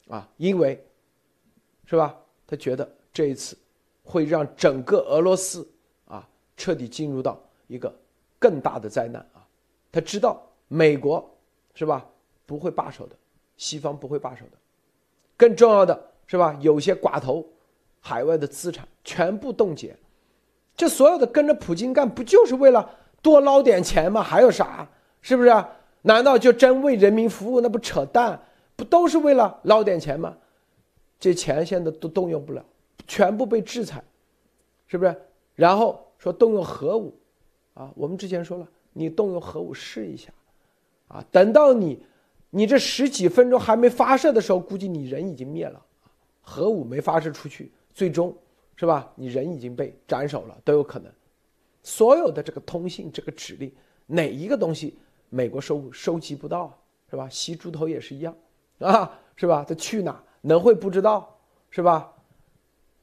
[0.09, 0.87] 啊，因为，
[1.87, 2.15] 是吧？
[2.47, 3.57] 他觉得这一次
[4.03, 5.67] 会让整个俄罗斯
[6.57, 7.95] 彻底进入到一个
[8.39, 9.47] 更大的灾难啊，
[9.91, 11.29] 他知道美国
[11.75, 12.07] 是吧
[12.47, 13.17] 不会罢手的，
[13.57, 14.59] 西方不会罢手的，
[15.37, 16.57] 更重要的是吧？
[16.61, 17.45] 有些寡头。
[18.07, 19.97] 海外的资产全部冻结，
[20.77, 24.23] 这所有的跟着普京干，不就是为了多捞点钱吗？
[24.23, 24.87] 还有啥？
[25.23, 25.65] 是不是？
[26.03, 27.63] 难道就真为人民服务？
[27.63, 28.39] 那不扯淡？
[28.77, 30.37] 不都是为了捞点钱吗？
[31.19, 32.63] 这钱现在都动用不了，
[33.07, 34.05] 全部被制裁，
[34.87, 35.17] 是不是？
[35.55, 37.15] 然后说动用核武，
[37.75, 40.33] 啊，我们之前说了，你动用核武试一下，
[41.07, 42.03] 啊，等到你，
[42.49, 45.85] 你这十几分钟还没发射的时候，估计你人已经灭了，
[46.41, 47.71] 核武没发射出去。
[47.93, 48.35] 最终，
[48.75, 49.13] 是吧？
[49.17, 51.13] 你人已经被斩首了，都有可能。
[51.83, 53.71] 所有的这个通信这个指令，
[54.07, 54.97] 哪一个东西
[55.29, 56.75] 美国收收集不到，
[57.11, 57.29] 是吧？
[57.29, 58.35] 吸猪头也是一样，
[58.79, 59.63] 啊，是吧？
[59.69, 62.11] 他去哪能会不知道，是吧？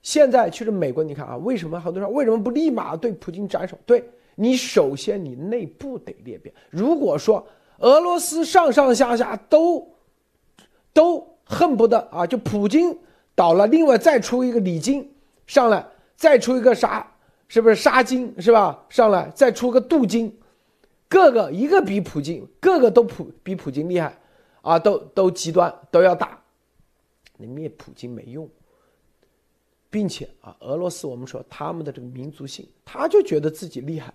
[0.02, 3.78] 现在其实美国，你看啊，为什么很多人为什么不立马对普京斩首？
[3.86, 4.04] 对
[4.36, 6.54] 你首先你内部得裂变。
[6.70, 7.46] 如果说
[7.80, 9.88] 俄罗斯上上下下都
[10.94, 12.98] 都恨不得啊，就普京。
[13.34, 15.10] 倒了，另外再出一个李金
[15.48, 17.12] 上来，再出一个啥？
[17.48, 18.86] 是不是沙金是吧？
[18.90, 20.38] 上来再出个杜金，
[21.08, 24.16] 各个一个比普京，各个都普比普京厉害，
[24.62, 26.40] 啊，都都极端都要打，
[27.38, 28.48] 你灭普京没用，
[29.92, 34.12] 并且啊，俄罗斯我们说他们的这个民族性，他就觉得自己厉害，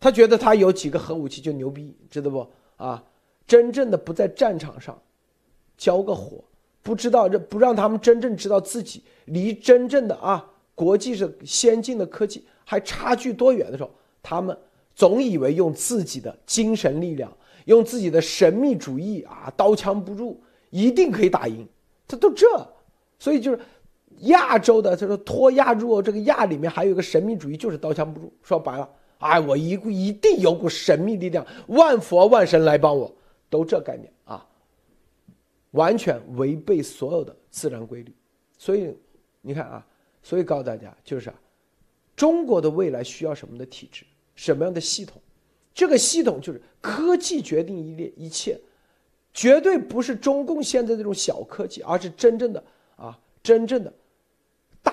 [0.00, 2.48] 他觉得他有几个核武器就牛逼，知道不？
[2.76, 3.04] 啊，
[3.46, 4.98] 真正的不在战场上
[5.76, 6.42] 交个火。
[6.80, 10.42] 不知道这不让他们真正知道自己离真正的啊
[10.74, 13.90] 国际是先进的科技还差距多远的时候，
[14.22, 14.56] 他们
[14.94, 17.30] 总以为用自己的精神力量，
[17.66, 21.66] 用自己的神秘主义啊，刀枪不入，一定可以打赢。
[22.06, 22.46] 他都这，
[23.18, 23.60] 所以就是
[24.22, 28.32] 亚洲的，他说脱亚入这个亚里面还有一个神秘主义，就是刀枪不入。
[28.42, 33.14] 说白了，哎，我一一定有股神秘力量，万佛万神来帮我，
[33.48, 34.44] 都这概念啊。
[35.72, 38.14] 完全违背所有的自然规律，
[38.56, 38.96] 所以
[39.42, 39.86] 你看啊，
[40.22, 41.34] 所以告诉大家就是啊，
[42.16, 44.04] 中国的未来需要什么的体制，
[44.34, 45.20] 什么样的系统？
[45.74, 48.58] 这个系统就是科技决定一列一切，
[49.32, 52.64] 绝对不是中共现在这种小科技，而是真正的
[52.96, 53.92] 啊，真正的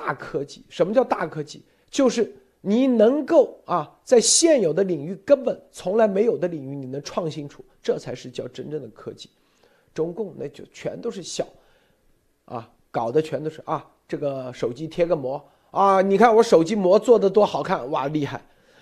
[0.06, 0.64] 大科技。
[0.70, 1.64] 什么叫大科技？
[1.90, 9.30] 就是你能够啊，在现有的领域根本从来没有的领域，你能创新出，这才是叫真正的科技。
[9.96, 11.48] 中共那就全都是小，
[12.46, 18.40] 啊，搞的全都是啊，这个手机贴个膜啊，你看我手机膜做的多好看哇，厉害，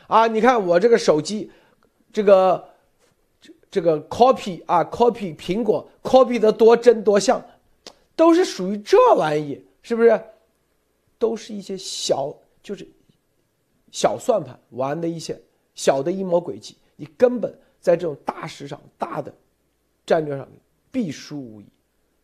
[0.07, 1.49] 啊，你看我这个手机，
[2.11, 2.67] 这个
[3.39, 7.41] 这这个 copy 啊，copy 苹果 copy 的多真多像，
[8.15, 10.19] 都是属于这玩意，是不是？
[11.23, 12.85] 都是一些小就是
[13.93, 15.41] 小算盘玩的一些
[15.73, 19.33] 小的阴谋诡计，你根本在这种大事上大的
[20.05, 20.59] 战略上面。
[20.91, 21.65] 必输无疑，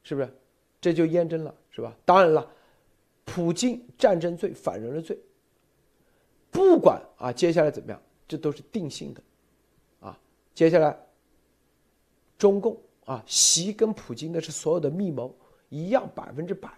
[0.03, 0.29] 是不是？
[0.81, 1.95] 这就验证了，是吧？
[2.05, 2.51] 当然了，
[3.23, 5.17] 普京战争罪、反人类罪，
[6.51, 9.23] 不管啊，接下来怎么样，这都是定性的，
[10.01, 10.19] 啊，
[10.53, 10.95] 接下来，
[12.37, 15.35] 中共啊，习跟普京的是所有的密谋
[15.69, 16.69] 一样，百分之百，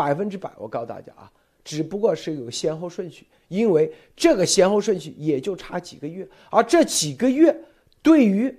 [0.00, 0.50] 百分之百。
[0.56, 1.30] 我告诉大家啊，
[1.62, 7.54] 只不过是有先后顺序，因为这个先后顺序也就差几个月，而这几个月
[8.02, 8.54] 对于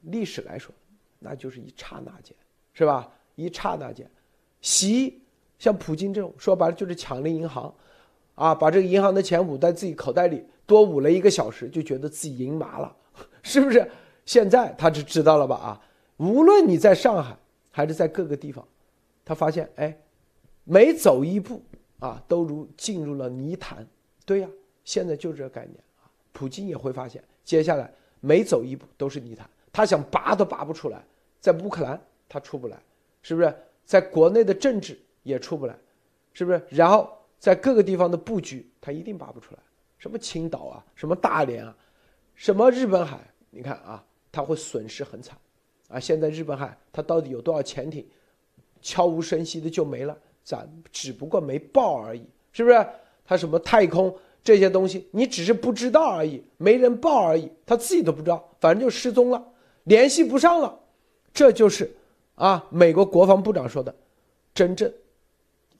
[0.00, 0.74] 历史来说。
[1.18, 2.36] 那就是一刹那间，
[2.74, 3.10] 是吧？
[3.36, 4.08] 一刹那间，
[4.60, 5.18] 习
[5.58, 7.74] 像普京这种说白了就是抢了银行，
[8.34, 12.94] 啊，把这个银行的钱捂在自己口袋里，多捂了一个小时，就觉得自己赢麻了，
[13.42, 13.90] 是不是？
[14.26, 15.56] 现在他就知道了吧？
[15.56, 15.68] 啊，
[16.18, 17.36] 无论你在上海
[17.70, 18.64] 还是在各个地方，
[19.24, 19.96] 他发现，哎，
[20.68, 21.62] 每走一步
[22.00, 23.86] 啊，都如进入了泥潭。
[24.24, 24.48] 对呀，
[24.84, 26.10] 现在就这个概念啊。
[26.32, 27.88] 普京也会发现，接下来
[28.18, 29.48] 每走一步都是泥潭。
[29.72, 31.04] 他想拔都拔不出来，
[31.38, 32.76] 在乌克兰他出不来，
[33.22, 33.54] 是不是？
[33.84, 35.78] 在国内的政治也出不来，
[36.32, 36.60] 是不是？
[36.68, 39.60] 然后在各个地方的布局，他一定拔不出来。
[39.98, 41.76] 什么青岛啊，什么大连啊，
[42.34, 45.38] 什么日本海，你看啊，他会损失很惨，
[45.88, 48.06] 啊，现在日本海他到底有多少潜艇，
[48.82, 52.22] 悄无声息的就没了，咱只不过没报而已，
[52.52, 52.86] 是不是？
[53.24, 54.16] 他什么太空？
[54.44, 59.44] 这些东西你只是不知道而已，没人报而已，他自己都不知道，反正就失踪了。
[59.82, 60.78] 联系不上了，
[61.34, 61.92] 这就是
[62.36, 63.92] 啊，美国国防部长说的，
[64.54, 64.92] 真正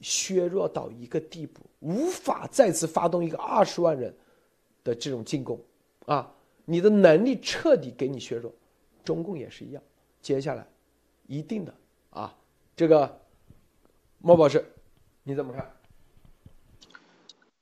[0.01, 4.13] 削弱到一个地步，无法再次发动一个二十万人
[4.83, 5.57] 的这种进攻，
[6.05, 6.29] 啊，
[6.65, 8.53] 你的能力彻底给你削弱，
[9.05, 9.81] 中共也是一样。
[10.21, 10.67] 接下来，
[11.25, 11.73] 一定的
[12.09, 12.35] 啊，
[12.75, 13.17] 这个
[14.19, 14.65] 莫博士，
[15.23, 15.71] 你怎么看？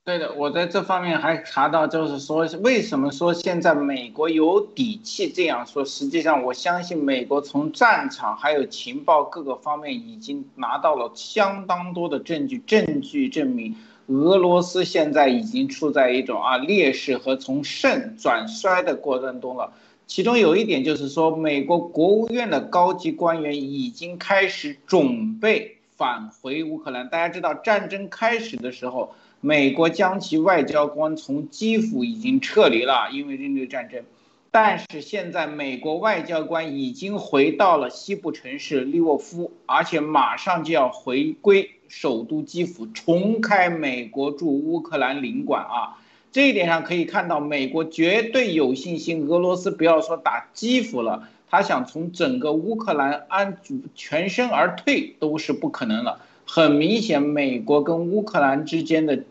[0.03, 5.84] 对的，我在这方面还查到，就是说为什么说现在美国有底气这样说？
[5.84, 13.76] 实际上，我相信美国从战场还有情报各个方面已经拿到了相当多的证据，证据证明
[14.06, 19.74] 俄罗斯现在已经处在一种啊劣势和从胜转衰的过程中了。
[20.06, 27.10] 其中有一点就是说，美国国务院的高级官员已经开始准备返回乌克兰。
[27.10, 29.14] 大家知道，战争开始的时候。
[29.41, 34.04] 美国将其外交官从基辅已经撤离了，因为针对战争。
[34.50, 46.02] 但是现在美国外交官已经回到了西部城市利沃夫，而且马上就要回归首都基辅，重开美国驻乌克兰领馆啊。
[46.32, 53.58] 这一点上可以看到，美国绝对有信心，俄罗斯不要说打基辅了，他想从整个乌克兰安
[53.93, 56.22] 全身而退都是不可能了。
[56.46, 59.24] 很明显，美国跟乌克兰之间的。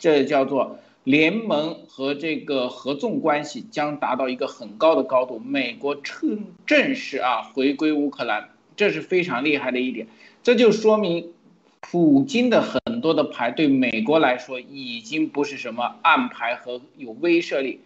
[0.00, 5.40] 这叫做联盟和这个合纵关系将达到一个很高的高度。
[5.40, 10.06] 美国正正式啊回归乌克兰，这是非常厉害的一点。
[10.44, 11.32] 这就说明，
[11.80, 17.80] 普京的很多的牌对美国来说已经不是什么暗牌和有威慑力，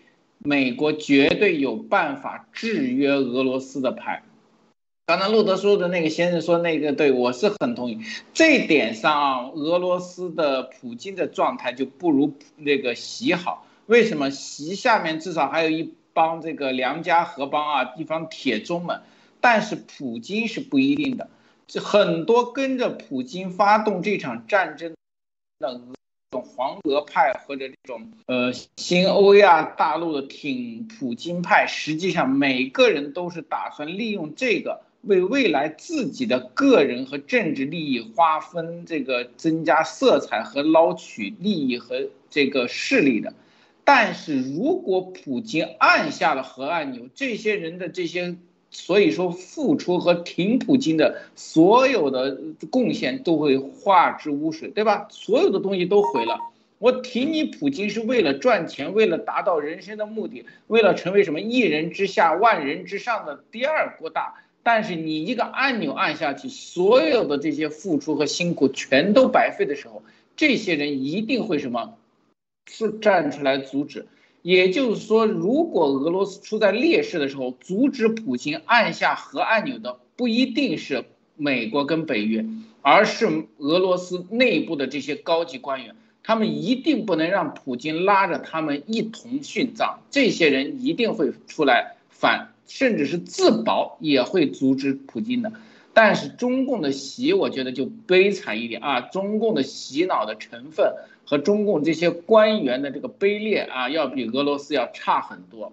[0.45, 4.23] 美国绝对有办法制约俄罗斯的牌。
[5.07, 8.01] 刚才路德说的那个先生说那个对我是很同意，
[8.33, 13.67] 这点上啊，俄罗斯的普京的状态就不如那个习好。
[13.87, 14.31] 为什么？
[14.31, 19.03] 习下面至少还有一帮这个良家河帮啊，一帮铁中们，
[19.41, 21.29] 但是普京是不一定的。
[21.67, 24.95] 这很多跟着普京发动这场战争
[25.59, 26.02] 的这
[26.33, 34.81] 种黄俄派或者这种呃新欧亚大陆的挺普京派，实际上每个人都是打算利用这个。
[35.03, 43.35] 为未来自己的个人和政治利益划分这个增加色彩和捞取利益和这个势力的，
[43.83, 48.37] 但是如果普京按下了核按钮，这些人的这些
[48.73, 52.37] 所以说付出和挺普京的所有的
[52.71, 55.07] 贡献都会化之污水，对吧？
[55.11, 56.41] 所有的东西都毁了。
[56.79, 64.35] 我挺你普京是为了赚钱，为了达到人生的目的，为了成为什么一人之下万人之上的第二国大。
[64.65, 70.03] 但是你一个按钮按下去，所有的这些付出和辛苦全都白费的时候，
[70.35, 71.99] 这些人一定会什么，
[72.71, 74.07] 是站出来阻止。
[74.43, 81.05] 也就是说，如果俄罗斯处在劣势的时候，阻止普京按下核按钮的不一定是
[81.37, 82.45] 美国跟北约，
[82.83, 90.01] 而是俄罗斯内部的这些高级官员，他们一定不能让普京拉着他们一同殉葬。
[90.11, 92.49] 这些人一定会出来反。
[92.69, 95.53] 甚至是自保也会阻止普京的，
[95.93, 99.01] 但是中共的洗，我觉得就悲惨一点啊！
[99.03, 100.95] 中共的洗脑的成分
[101.33, 105.73] 和中共这些官员的这个卑劣啊，要比俄罗斯要差很多。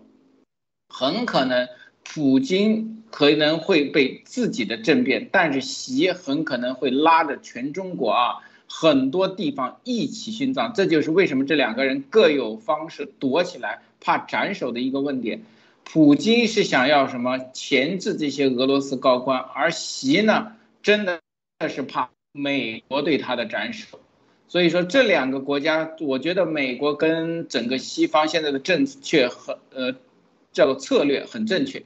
[0.88, 1.68] 很可能
[2.01, 8.38] 普京可能会被自己的政变，但是习很可能会拉着全中国啊，
[8.70, 10.72] 很多地方一起殉葬。
[10.74, 15.41] 这就是为什么这两个人各有方式躲起来，怕斩首的一个问题。
[15.84, 21.20] 普京是想要什么钳制这些俄罗斯高官，而习呢，真的
[21.68, 23.99] 是怕美国对他的斩首。
[24.50, 29.95] 所以说这两个国家，我觉得美国跟整个西方现在的政策很呃，
[30.52, 31.84] 叫做策略很正确，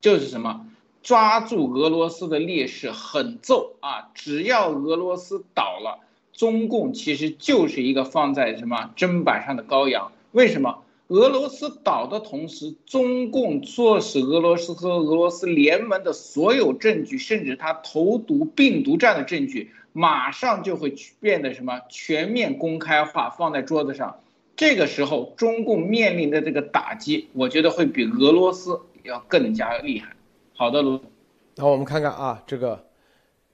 [0.00, 0.66] 就是什么
[1.02, 4.10] 抓住俄罗斯的劣势狠揍啊！
[4.14, 6.00] 只要俄罗斯倒了，
[6.32, 10.10] 中共其实就是一个放在什么砧板上的羔羊。
[10.32, 10.82] 为什么？
[11.08, 24.20] 俄罗斯倒的同时，中共唆使俄罗斯和俄罗斯联盟的所有证据，甚至他投毒病毒战的证据，马上就会变得什么全面公开化，放在桌子上。
[24.54, 30.14] 这个时候，中共面临的这个打击，我觉得会比俄罗斯要更加厉害。
[30.54, 31.10] 好的，卢总。
[31.56, 32.80] 那我们看看啊，这个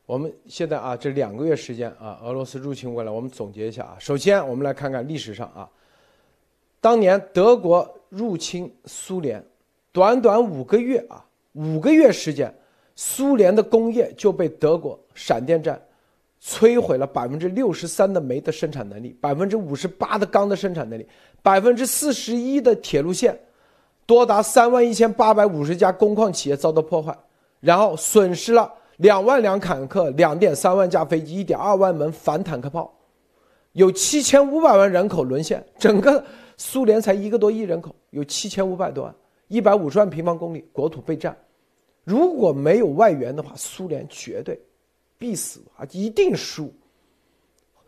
[0.04, 3.96] 我们现在啊，这两个月时间啊，俄罗斯入侵过来，我们总结一下啊。
[3.98, 5.66] 首先，我们来看看历史上啊。
[6.78, 9.42] 当年德国入侵苏联，
[9.92, 11.24] 短短五个月啊，
[11.54, 12.54] 五个月时间，
[12.94, 15.82] 苏联的工业就被德国闪电战
[16.44, 21.08] 摧毁了百分之六十三的煤的生产能力，百分之五十八的钢的生产能力，
[21.42, 23.38] 百分之四十一的铁路线，
[24.04, 27.16] 多达三万一千八百五十家工矿企业遭到破坏，
[27.60, 32.92] 然后损失了两万辆坦克，两点三万架飞机，一点二万门反坦克炮，
[33.72, 36.22] 有七千五百万人口沦陷，整个。
[36.56, 39.12] 苏联才一个多亿人口，有七千五百多万，
[39.48, 41.36] 一百五十万平方公里国土被占。
[42.04, 44.56] 如果没有外援的话，苏联绝对
[45.18, 46.72] 必死啊，一定输。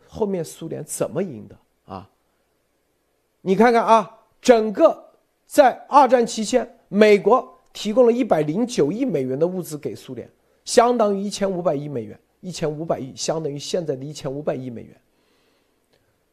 [0.07, 2.09] 后面苏联怎么赢的啊？
[3.41, 5.11] 你看看啊，整个
[5.45, 10.29] 在二战期间，美国提供了一百零九亿美元的物资给苏联，
[10.65, 14.95] 相当于一千五百亿美元，一千五百亿相当于现在的一千五百亿美元。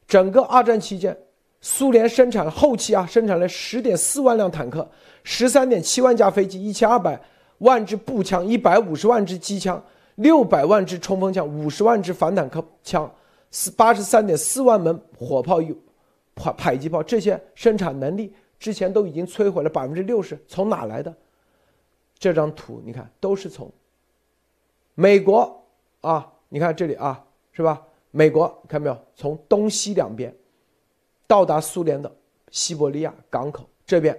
[0.06, 1.16] 整个二战期间，
[1.60, 4.88] 苏联生产了后期啊，生产了十点四万辆坦克，
[5.24, 7.20] 十三点七万架飞机，一千二百
[7.58, 9.82] 万支步枪，一百五十万支机枪，
[10.16, 13.12] 六百万支冲锋枪，五十万支反坦克枪，
[13.50, 15.76] 四八十三点四万门火炮有
[16.34, 21.14] 迫迫击炮，这些生产能力之前都已经摧毁了百分之六十，从哪来的？
[22.18, 23.70] 这张图你看，都是从
[24.94, 25.64] 美国
[26.00, 27.82] 啊，你看这里啊，是吧？
[28.12, 28.96] 美国看没有？
[29.16, 30.34] 从东西两边
[31.26, 32.10] 到达苏联的
[32.50, 34.16] 西伯利亚港口这边，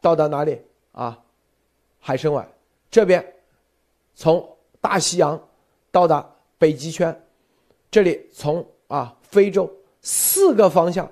[0.00, 0.58] 到达哪里
[0.92, 1.22] 啊？
[2.00, 2.48] 海参崴
[2.90, 3.34] 这边，
[4.14, 5.48] 从大西洋
[5.90, 7.18] 到达北极圈，
[7.90, 9.70] 这里从啊非洲
[10.02, 11.10] 四个方向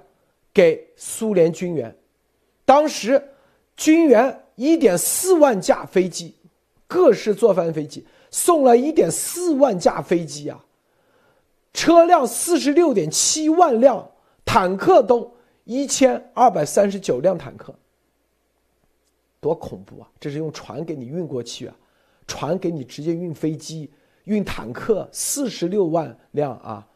[0.52, 1.94] 给苏联军援。
[2.64, 3.22] 当时
[3.76, 6.34] 军援一点四万架飞机，
[6.86, 10.64] 各式作战飞机送了一点四万架飞机啊。
[11.72, 14.10] 车辆四十六点七万辆，
[14.44, 15.30] 坦克都
[15.64, 17.74] 一千二百三十九辆坦克，
[19.40, 20.08] 多恐怖啊！
[20.18, 21.76] 这是用船给你运过去啊，
[22.26, 23.90] 船给你直接运飞机、
[24.24, 26.86] 运坦克，四十六万辆啊！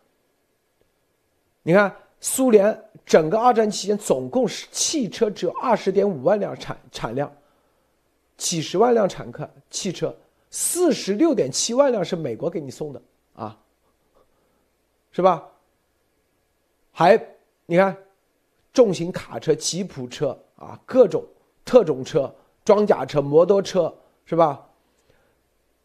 [1.62, 7.30] 你看，苏联整个二战期间总共是汽车只有二十点五万辆产产量，
[8.36, 10.16] 几十万辆坦克、汽车，
[10.50, 13.02] 四十六点七万辆是美国给你送的
[13.34, 13.58] 啊！
[15.12, 15.46] 是吧？
[16.92, 17.18] 还
[17.66, 17.96] 你看，
[18.72, 21.24] 重型卡车、吉普车啊，各种
[21.64, 24.66] 特种车、装甲车、摩托车，是吧？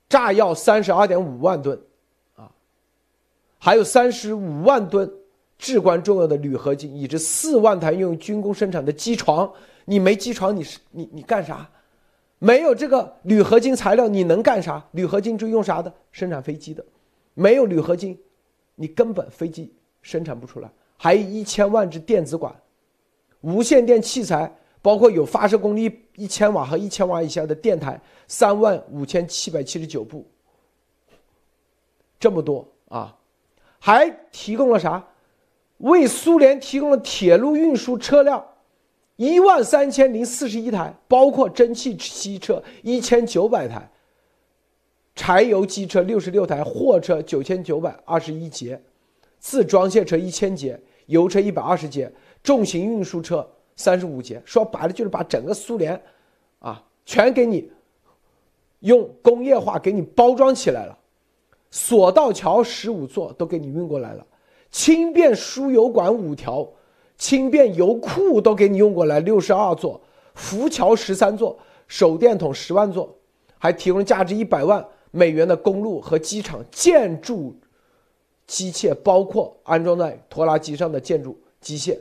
[0.07, 1.79] 炸药三十二点五万吨，
[2.35, 2.51] 啊，
[3.57, 5.11] 还有三十五万吨
[5.57, 9.51] 至关重要的铝合金，以及四万台用于军工生产的机床。
[9.85, 11.69] 你没机床，你是你你干啥？
[12.39, 14.83] 没有这个铝合金材料，你能干啥？
[14.91, 15.93] 铝合金就用啥的？
[16.11, 16.85] 生产飞机的，
[17.33, 18.19] 没有铝合金。
[18.75, 22.53] 你根本飞机生产不出来，还有一千万只电子管，
[23.41, 24.53] 无线电器材，
[24.85, 30.23] 包括有发射功率一千瓦和一千瓦以下的电台，三万五千七百七十九部，
[32.19, 33.17] 这么多啊！
[33.79, 35.03] 还提供了啥？
[35.79, 38.45] 为苏联提供了铁路运输车辆
[39.15, 43.89] 一万三千零四十一台，包括蒸汽机车一千九百台。
[45.15, 48.79] 柴油机车六十六台，货车九千九百二十一节，
[49.39, 52.13] 自装卸车一千节，油车一百二十节，
[52.43, 54.41] 重型运输车三十五节。
[54.45, 56.01] 说白了就是把整个苏联，
[56.59, 57.71] 啊，全给你
[58.79, 60.97] 用工业化给你包装起来了。
[61.71, 64.25] 索道桥十五座都给你运过来了，
[64.71, 66.67] 轻便输油管五条，
[67.17, 69.99] 轻便油库都给你用过来六十二座，
[70.33, 71.57] 浮桥十三座，
[71.87, 73.13] 手电筒十万座，
[73.57, 74.85] 还提供价值一百万。
[75.11, 77.55] 美元的公路和机场建筑
[78.45, 81.97] 机械，包括安装在拖拉机上的建筑机械、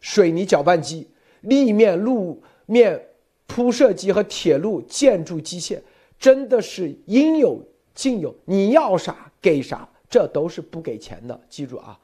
[0.00, 1.08] 水泥搅拌机、
[1.40, 3.00] 立面路面
[3.46, 5.80] 铺设机和铁路建筑机械，
[6.18, 7.60] 真的是应有
[7.94, 8.34] 尽有。
[8.44, 11.40] 你要啥给啥，这都是不给钱的。
[11.48, 11.98] 记住啊，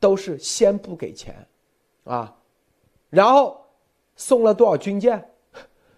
[0.00, 1.34] 都是先不给钱，
[2.04, 2.36] 啊，
[3.10, 3.66] 然后
[4.16, 5.30] 送了多少军舰？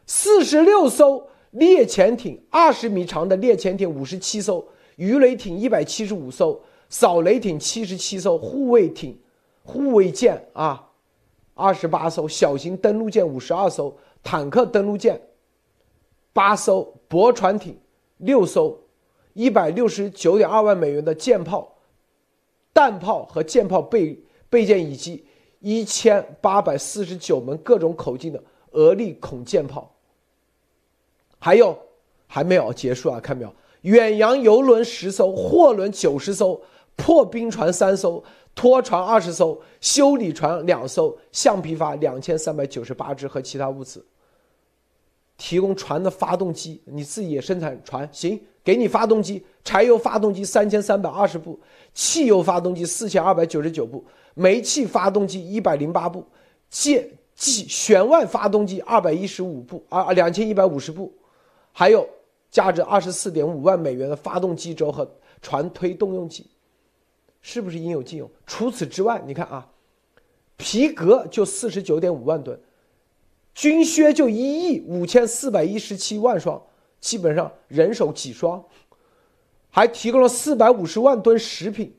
[0.06, 1.26] 四十六艘。
[1.54, 4.64] 猎潜艇二十米长的猎潜艇五十七艘，
[4.94, 9.18] 鱼雷艇一百七十五艘，扫雷艇七十七艘，护卫艇、
[9.64, 10.89] 护卫舰啊，
[11.60, 15.20] 二十八艘，小型登陆舰五十二艘，坦克登陆舰
[16.32, 17.78] 八艘，驳船艇
[18.16, 18.78] 六艘，
[19.34, 21.76] 一百六十九点二万美元的舰炮、
[22.72, 25.24] 弹炮和舰炮备备件，以及
[25.58, 29.94] 一千八百四十九门各种口径的俄力孔舰炮。
[31.38, 31.78] 还有，
[32.26, 33.20] 还没有结束啊！
[33.20, 33.54] 看没有？
[33.82, 36.60] 远洋游轮十艘，货轮九十艘，
[37.00, 38.22] 破冰船三艘，
[38.54, 44.04] 拖船二十艘，修理船两艘，橡皮筏两千三百九十八只和其他物资。
[45.38, 48.38] 提供船的发动机，你自己也生产船行？
[48.62, 51.58] 给你发动机，柴油发动机三千三百二十部，
[51.94, 56.22] 汽油发动机四千二百九十九部，煤气发动机一百零八部，
[56.68, 61.10] 舰机舷外发动机二百一十五部，啊，两千一百五十部。
[61.72, 62.06] 还有
[62.50, 66.46] 价值二十四点五万美元的发动机轴和船推动用机，
[67.42, 68.30] 是不是应有尽有？
[68.46, 69.68] 除此之外，你看啊，
[70.56, 72.60] 皮革就四十九点五万吨，
[73.54, 76.62] 军靴就一亿五千四百一十七万双，
[77.00, 78.62] 基本上人手几双，
[79.70, 81.94] 还提供了四百五十万吨食品，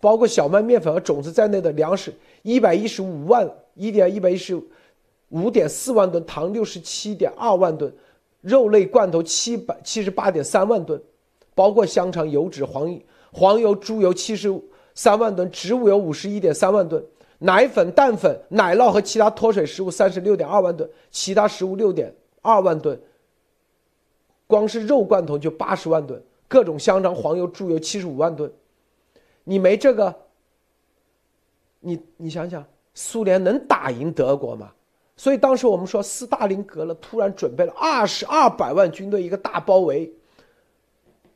[0.00, 4.60] 包括小麦、面粉和种子在内的粮食一百一十五万一点一百一十
[5.28, 7.94] 五点四万吨，糖六十七点二万吨，
[8.40, 11.02] 肉类罐头七百七十八点三万吨，
[11.54, 12.90] 包括香肠、油脂、黄
[13.34, 14.48] 黄油、猪油七十
[14.94, 17.04] 三万吨，植物油五十一点三万吨。
[17.40, 22.98] 奶粉、蛋粉、奶酪和其他脱水食物三十六点二万吨，其他食物六点二万吨。
[24.46, 28.50] 光是肉罐头就八十万吨，各种香肠、黄油、猪油七十五万吨。
[29.42, 30.14] 你没这个，
[31.80, 32.64] 你你想想，
[32.94, 34.70] 苏联能打赢德国吗？
[35.16, 40.10] 所以当时我们说，斯大林格勒突然准备了二十二百万军队一个大包围，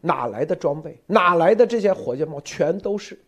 [0.01, 1.01] 哪来的装备？
[1.07, 2.41] 哪来的这些火箭炮？
[2.43, 3.19] 全都是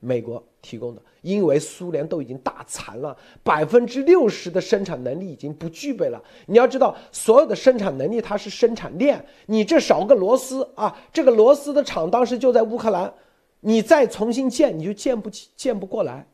[0.00, 1.02] 美国提供的。
[1.22, 6.22] 因为苏联都已经打残了，百分之六十的生产能力已经不具备了。
[6.46, 13.12] 你要知道，所有的生产能力它是生产链，你这少个螺丝啊，这个螺丝的厂当时就在乌克兰，
[13.58, 16.24] 你再重新建，你就建不起，建不过来。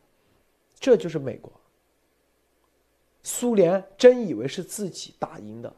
[0.78, 1.50] 这就是美国。
[3.22, 5.72] 苏联真以为是自己打赢的，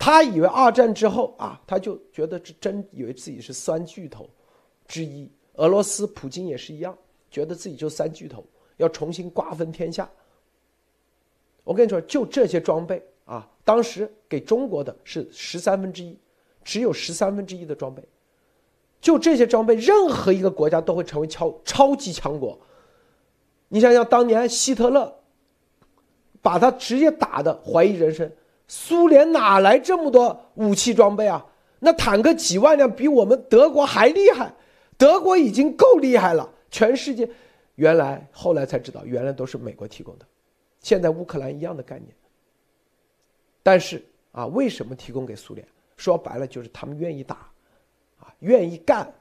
[0.00, 4.28] 他以为二战之后啊，他就觉得是真以为自己是三巨头
[4.88, 5.30] 之一。
[5.54, 6.98] 俄罗斯普京也是一样。
[7.30, 8.44] 觉得自己就三巨头，
[8.76, 10.10] 要重新瓜分天下。
[11.62, 16.18] 我跟你说，就这些装备啊，当时给中国的是十三分之一，
[16.64, 18.02] 只有十三分之一的装备。
[19.00, 22.58] 就这些装备，任何一个国家都会成为超超级强国。
[23.68, 25.20] 你想想，当年希特勒
[26.42, 28.28] 把他直接打的怀疑人生，
[28.72, 31.44] 苏联哪来这么多武器装备啊？
[31.80, 34.54] 那坦克几万辆，比我们德国还厉害。
[34.96, 36.48] 德国已经够厉害了。
[36.70, 37.28] 全世界，
[37.74, 40.26] 原来后来才知道，原来都是美国提供的。
[40.78, 42.14] 现在乌克兰一样的概念。
[43.60, 44.00] 但是
[44.30, 45.66] 啊，为什么提供给苏联？
[45.96, 47.34] 说白了就是他们愿意打，
[48.20, 49.12] 啊，愿意干。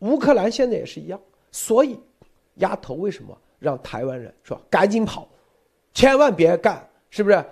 [0.00, 1.18] 乌克兰现在也是一样，
[1.50, 1.98] 所以
[2.56, 5.26] 丫头为什么让台湾人说赶紧跑，
[5.94, 7.42] 千万别干，是不是？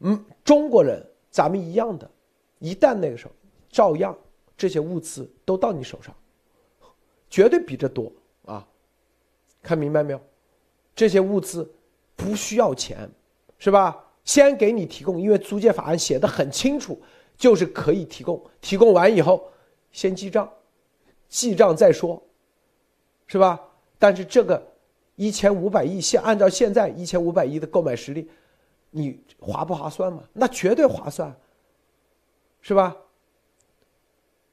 [0.00, 2.10] 嗯，中国人咱们一样的，
[2.58, 3.32] 一旦那个时候，
[3.70, 4.16] 照样
[4.56, 6.14] 这些物资都到你手上。
[7.28, 8.12] 绝对比这多
[8.44, 8.66] 啊！
[9.62, 10.20] 看明白没有？
[10.96, 11.70] 这些物资
[12.16, 13.08] 不需要钱，
[13.58, 14.04] 是吧？
[14.24, 17.00] 先给你提供，因为租借法案写的很清楚，
[17.36, 18.42] 就是可以提供。
[18.60, 19.48] 提供完以后，
[19.92, 20.50] 先记账，
[21.28, 22.20] 记账再说，
[23.28, 23.60] 是吧？
[23.98, 24.60] 但是这个
[25.14, 28.28] 一千五百亿，现按照现在一千五百亿的购买实力，
[28.90, 30.22] 你划不划算嘛？
[30.32, 31.34] 那绝对划算，
[32.60, 32.96] 是吧？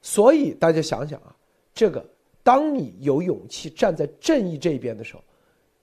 [0.01, 1.35] 所以大家想想啊，
[1.73, 2.05] 这个。
[2.43, 5.21] 当你有勇气站在正义这边的时候，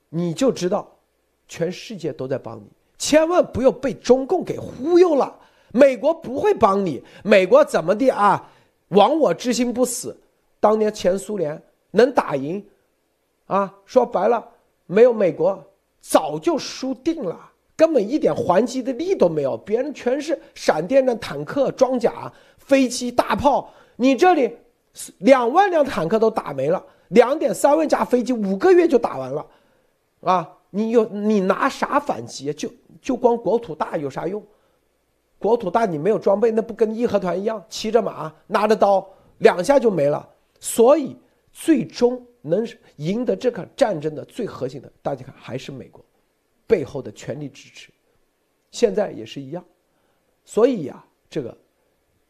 [0.09, 0.89] 你就知道，
[1.47, 2.63] 全世界都在帮你。
[2.97, 5.39] 千万不要被中共给忽悠了。
[5.71, 8.49] 美国不会帮你，美国怎么的啊？
[8.87, 10.17] 亡我之心不死。
[10.59, 12.65] 当年前苏联能打赢，
[13.45, 14.43] 啊，说白了，
[14.87, 15.63] 没有美国
[16.01, 19.57] 早就输定了，根本一点还击的力都没有。
[19.57, 24.57] 别人全是闪电战、坦克、装甲、飞机、大炮，你这里。
[25.17, 29.45] 两万辆坦克都打没了，两点三万架飞机五个月就打完了，
[30.21, 32.53] 啊，你有你拿啥反击？
[32.53, 32.69] 就
[33.01, 34.41] 就光国土大有啥用？
[35.37, 39.05] 国土大你没有装备，那不跟义和团一样，骑着马拿着刀
[39.39, 40.25] 两下就没了。
[40.61, 41.17] 所以
[41.51, 42.65] 最终能
[42.95, 46.01] 赢得这场战争的最核心的，大家看还是美国
[46.67, 47.91] 背后的全力支持，
[48.71, 49.63] 现在也是一样。
[50.43, 51.57] 所以呀，这个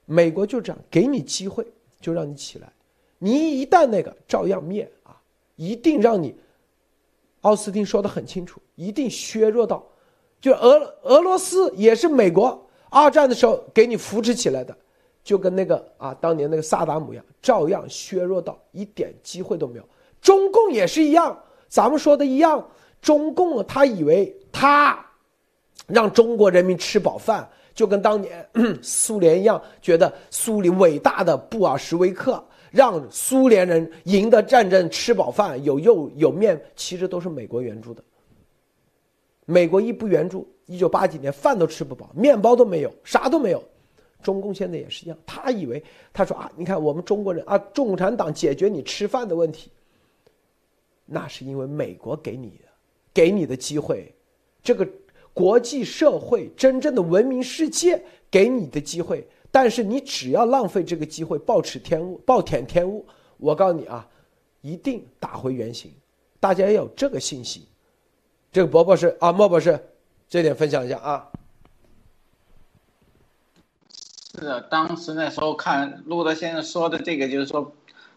[0.05, 1.65] 美国就这样给你机会。
[2.01, 2.71] 就让你起来，
[3.17, 5.19] 你一旦那个照样灭啊！
[5.55, 6.35] 一定让你，
[7.41, 9.83] 奥斯汀说的很清楚，一定削弱到，
[10.39, 14.77] 就俄俄罗斯也是美国二战的时候给你扶持起来的，
[15.23, 19.89] 就跟那个啊当年那个萨达姆一样，照样削弱到一点机会都没有。
[20.21, 22.69] 中共也是一样，咱们说的一样，
[23.05, 25.05] 中共他以为他
[25.85, 27.47] 让中国人民吃饱饭。
[27.75, 28.49] 就跟当年
[28.81, 32.41] 苏联一样，觉得苏联伟大的布尔什维克
[32.71, 38.01] 让苏联人赢得战争，吃饱饭有肉有面，其实都是美国援助的。
[39.45, 43.61] 美国一不援助，一九八几年饭都吃不饱，面包都没有，啥都没有。
[44.23, 45.83] 中共现在也是一样，他以为
[46.13, 49.69] 他说啊，你看我们中国人啊，共产党解决你吃饭的问题，
[51.05, 52.57] 那是因为美国给你，
[53.15, 54.13] 给你的机会，
[54.61, 54.87] 这个。
[55.35, 58.01] 国际社会真正的文明世界
[58.31, 63.05] 给你的机会，但是你只要浪费这个机会，暴殄天物，暴殄天物，
[63.35, 64.07] 我告诉你啊，
[64.61, 65.91] 一定打回原形。
[66.39, 67.67] 大家要有这个信息。
[68.49, 69.77] 这个博博士啊，莫博士，
[70.29, 71.29] 这点分享一下啊。
[74.35, 77.73] 是的，当时那时候看路德先生说的这个，就是说，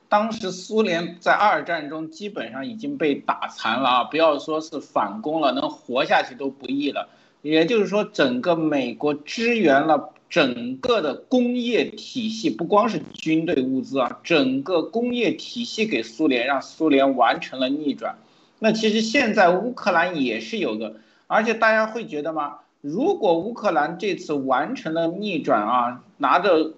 [0.09, 7.09] 当时苏联在二战中基本上已经被打残了啊，不要说是反攻了，能活下去都不易了。
[7.43, 18.17] 也就是说，整个美国支援了整个的工业体系，不光是军队物资啊，整个工业体系给苏联，让苏联完成了逆转。
[18.59, 20.97] 那其实现在乌克兰也是有的，
[21.27, 22.59] 而且大家会觉得吗？
[22.81, 26.73] 如果乌克兰这次完成了逆转啊，拿着欧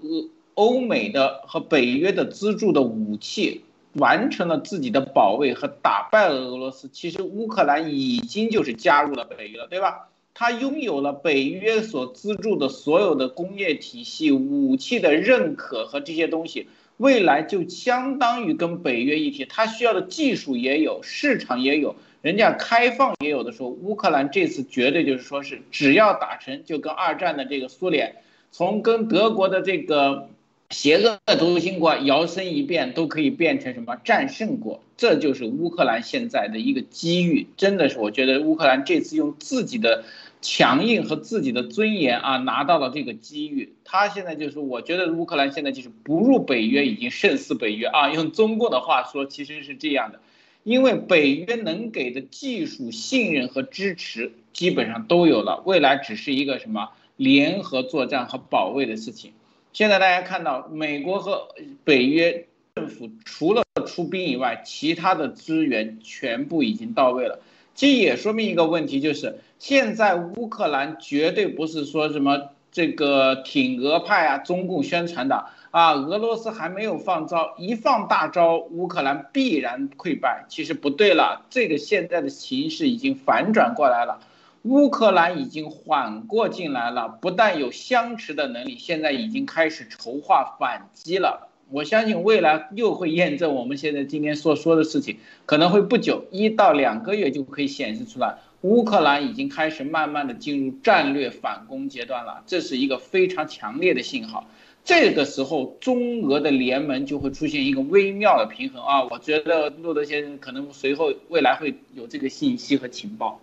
[0.61, 10.11] 欧美的和北约的资助的武器，完成了自己的保卫和打败了俄罗斯，其实乌克兰已经就是加入了北约了，对吧？
[10.35, 19.47] 他拥有了北约所资助的所有的工业体系、武器的认可和这些东西，未来就相当于跟北约一体。
[19.47, 21.97] 他需要的技术也有，市场也有。
[22.21, 28.17] 人家开放也有的时候，乌克兰这次绝对就是说是只要打成就跟二战的这个苏联，
[28.51, 30.29] 从跟德国的这个
[30.71, 37.49] 邪恶的轴心国摇身一变，都可以变成什么战胜国，这就是乌克兰现在的一个机遇。
[37.57, 40.05] 真的是，我觉得乌克兰这次用自己的
[40.41, 43.73] 强硬和自己的尊严啊，拿到了这个机遇。
[43.85, 48.12] 他现在就是，我觉得乌克兰现在就是不入北约已经胜似北约啊。
[48.12, 50.21] 用中国的话说，其实是这样的。
[50.62, 59.33] 因为北约能给的技术信任和支持基本上都有了，未来只是一个什么联合作战和保卫的事情。
[59.73, 61.49] 现在大家看到，美国和
[61.85, 67.39] 北约政府除了出兵以外，其他的资源全部已经到位了。
[67.75, 75.47] 这也说明一个问题，就是现在乌克兰绝对不是说什么这个挺俄派啊，中共宣传的。
[75.71, 80.45] 啊，俄罗斯还没有放招，一放大招，乌克兰必然溃败。
[80.49, 84.18] 其实不对了，这个现在的形势已经反转过来了，
[84.63, 91.49] 乌克兰已经缓过劲来了，不但有相持的能力，现在已经开始筹划反击了。
[91.71, 104.47] 我相信未来又会验证我们现在今天所说的事情，可能会不久一到两个月就可以显示出来，乌克兰已经开始慢慢的进入战略反攻阶段了，这是一个非常强烈的信号。
[104.85, 109.05] 这个时候，中俄的联盟就会出现一个微妙的平衡啊！
[109.05, 113.41] 我觉得路德先生可能随后未来会有这个信息和情报。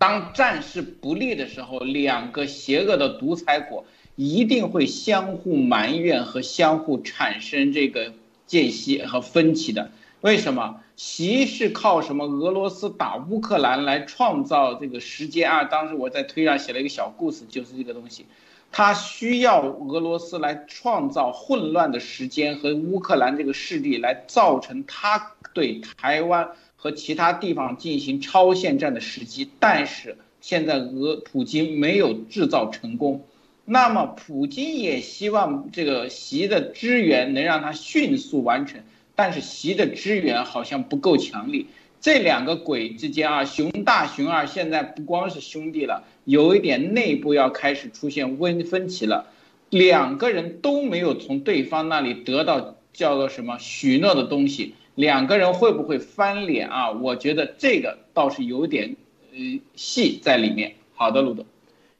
[0.00, 3.84] 当战事不利的时候，两个邪恶的独裁国
[4.16, 8.14] 一定会相互埋怨和相互产生这个
[8.46, 9.90] 间隙和分歧的。
[10.22, 10.80] 为什么？
[10.96, 12.24] 习是靠什么？
[12.24, 15.64] 俄罗斯打乌克兰来创造这个时间啊！
[15.64, 18.24] 当时我在推上写了一个小故事，就是这个东西。
[18.72, 26.48] 他需要俄罗斯来创造混乱的时间和乌克兰这个势力，来造成他对台湾
[26.82, 29.50] 和其他地方进行超限战的时机。
[29.60, 33.26] 但是现在俄普京没有制造成功，
[33.66, 38.80] 那么普京也希望这个习的支援能让他迅速完成，
[39.14, 41.66] 但是习的支援好像不够强力。
[42.00, 49.26] 这两个鬼之间啊，熊大熊二现在不光是兄弟了，有一点内部要开始出现温分歧了。
[49.68, 56.90] 两个人都没有从对方那里得到叫做什么许诺的东西，两个人会不会翻脸啊？
[56.90, 58.96] 我觉得这个倒是有点
[59.32, 59.38] 呃
[59.74, 60.74] 戏在里面。
[60.94, 61.46] 好的，陆总，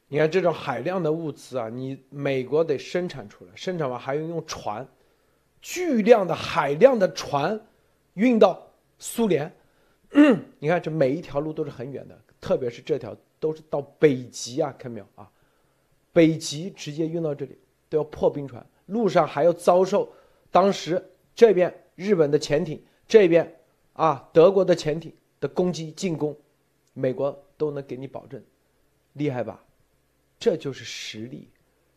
[0.07, 4.87] 你看这种海量的物资啊，你美国得生产出来，生产完还要用船，
[5.61, 7.59] 巨量的海量的船
[8.13, 8.61] 运到
[8.99, 9.51] 苏联。
[10.59, 15.27] 你看，这每一条路都是很远的，特别是这条都是到北极啊，看没有啊？
[16.13, 17.57] 北极直接运到这里
[17.89, 20.11] 都要破冰船，路上还要遭受
[20.51, 21.01] 当时
[21.33, 23.59] 这边日本的潜艇，这边
[23.93, 26.35] 啊德国的潜艇的攻击进攻，
[26.93, 28.41] 美国都能给你保证，
[29.13, 29.63] 厉害吧？
[30.39, 31.47] 这就是实力，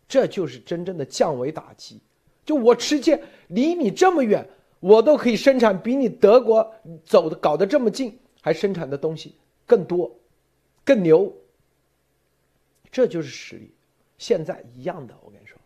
[0.06, 2.00] 这就是真正的降维打击。
[2.44, 4.46] 就我直接离你这么远。
[4.80, 6.74] 我都可以生产比你德国
[7.06, 9.34] 走的搞得这么近，还生产的东西
[9.64, 10.14] 更多，
[10.84, 11.34] 更牛。
[12.92, 13.72] 这就是实力。
[14.18, 15.58] 现在一样的，我跟你说，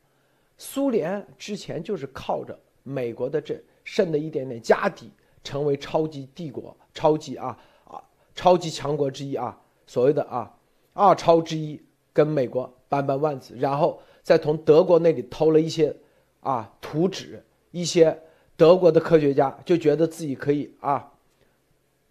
[0.56, 5.10] 苏联之前就是靠着美国的这剩的一点点家底，
[5.42, 10.54] 成为超级帝国、超级啊啊超级强国之一啊，所谓的啊
[10.92, 11.80] 二超之一，
[12.12, 15.96] 跟美国扳扳腕子，然后再从德国那里偷了一些
[16.40, 18.22] 啊图纸，一些。
[18.58, 21.12] 德国的科学家就觉得自己可以啊，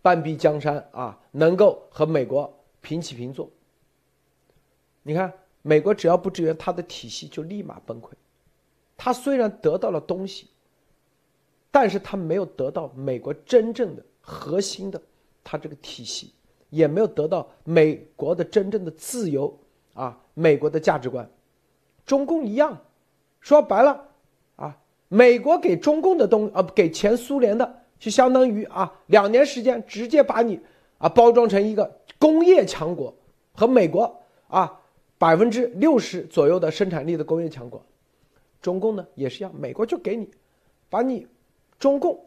[0.01, 3.49] 半壁江山啊，能够和美国平起平坐。
[5.03, 8.11] 你看，美国只要不支援，他的体系就立马崩溃。
[8.95, 10.47] 他虽然得到了东西，
[11.79, 14.99] 但是他没有得到美国真正的核心的
[15.43, 16.33] 他这个体系，
[16.71, 19.55] 也没有得到美国的真正的自由
[19.93, 21.29] 啊，美国的价值观。
[22.03, 22.81] 中共一样，
[23.39, 24.09] 说白了
[24.55, 24.75] 啊，
[25.07, 30.59] 美国给中共的东啊，给前苏联的，就相当于啊，两年时间直接把你
[30.97, 33.13] 啊包装成一个工业强国，
[33.53, 34.81] 和美国啊
[35.19, 37.85] 百分之六十左右的生产力的工业强国。
[38.63, 40.27] 中共呢也是一样，美国就给你，
[40.89, 41.27] 把你
[41.79, 42.19] 中共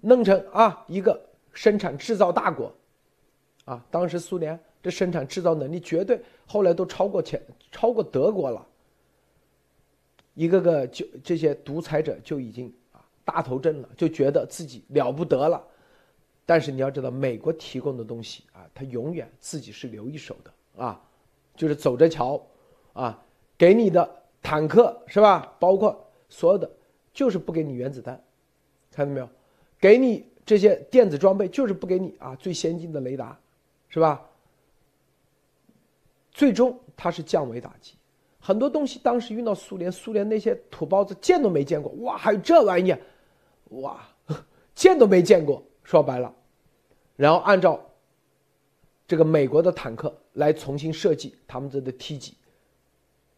[0.00, 1.20] 弄成啊一个
[1.52, 2.72] 生产制造大国，
[3.64, 8.66] 啊，当时苏联这生产制造能力绝对后来都超过前超过德国了。
[10.34, 15.60] 一个个就这些独裁者就已经啊大头阵了，就觉得自己了不得了。
[16.46, 21.02] 但是你要知道，美国提供的东西啊，他永远自己是留一手的啊，
[21.56, 22.40] 就是走着瞧，
[22.92, 23.20] 啊，
[23.58, 24.08] 给你的
[24.40, 25.52] 坦克是吧？
[25.58, 26.70] 包括所有的，
[27.12, 28.22] 就是不给你原子弹，
[28.98, 29.28] 看到没有？
[29.78, 33.38] 给你这些电子装备，就是不给你啊最先进的雷达，
[33.88, 34.28] 是吧？
[36.32, 37.94] 最终它是降维打击。
[38.40, 42.92] 很多东西当时运到苏联，苏联那些土包子见都没见过，哇，还有这玩意，
[43.68, 44.00] 哇，
[44.74, 45.62] 见都没见过。
[45.84, 46.34] 说白了，
[47.14, 47.80] 然后按照
[49.06, 52.34] 这个美国的坦克来重新设计他们这的 T 几，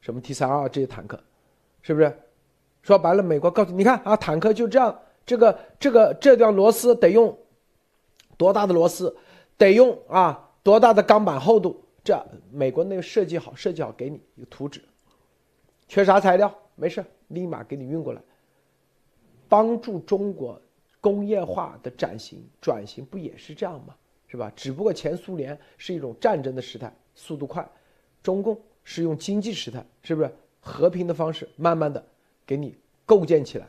[0.01, 1.23] 什么 T 三二这些坦克，
[1.83, 2.19] 是不是？
[2.83, 7.37] 说白了，美国告诉你看啊，坦克就这样，这个这个这段螺丝得用
[8.37, 9.17] 多大的螺丝，
[9.57, 14.83] 得用啊多大的钢板厚度，这美国那个设计好，设计好给你一个图纸。
[15.89, 16.53] 缺啥材料？
[16.75, 18.23] 没事，立马给你运过来。
[19.49, 20.61] 帮助中国
[21.01, 23.95] 工业化的转型转型，不也是这样吗？
[24.29, 24.53] 是吧？
[24.55, 27.65] 只不过前苏联是一种战争的时代，速度快；
[28.23, 32.05] 中共是用经济时代，是不是和平的方式，慢慢的
[32.47, 33.69] 给你构建起来，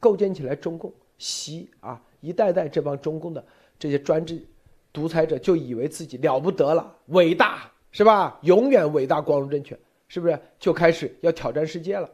[0.00, 0.56] 构建起来。
[0.56, 3.44] 中共习啊，一代代这帮中共的
[3.78, 4.42] 这些专制
[4.92, 8.38] 独裁者，就以为自己了不得了，伟大是吧？
[8.42, 9.78] 永远伟大，光荣正确。
[10.12, 12.10] 是不是就开始要挑战世界了？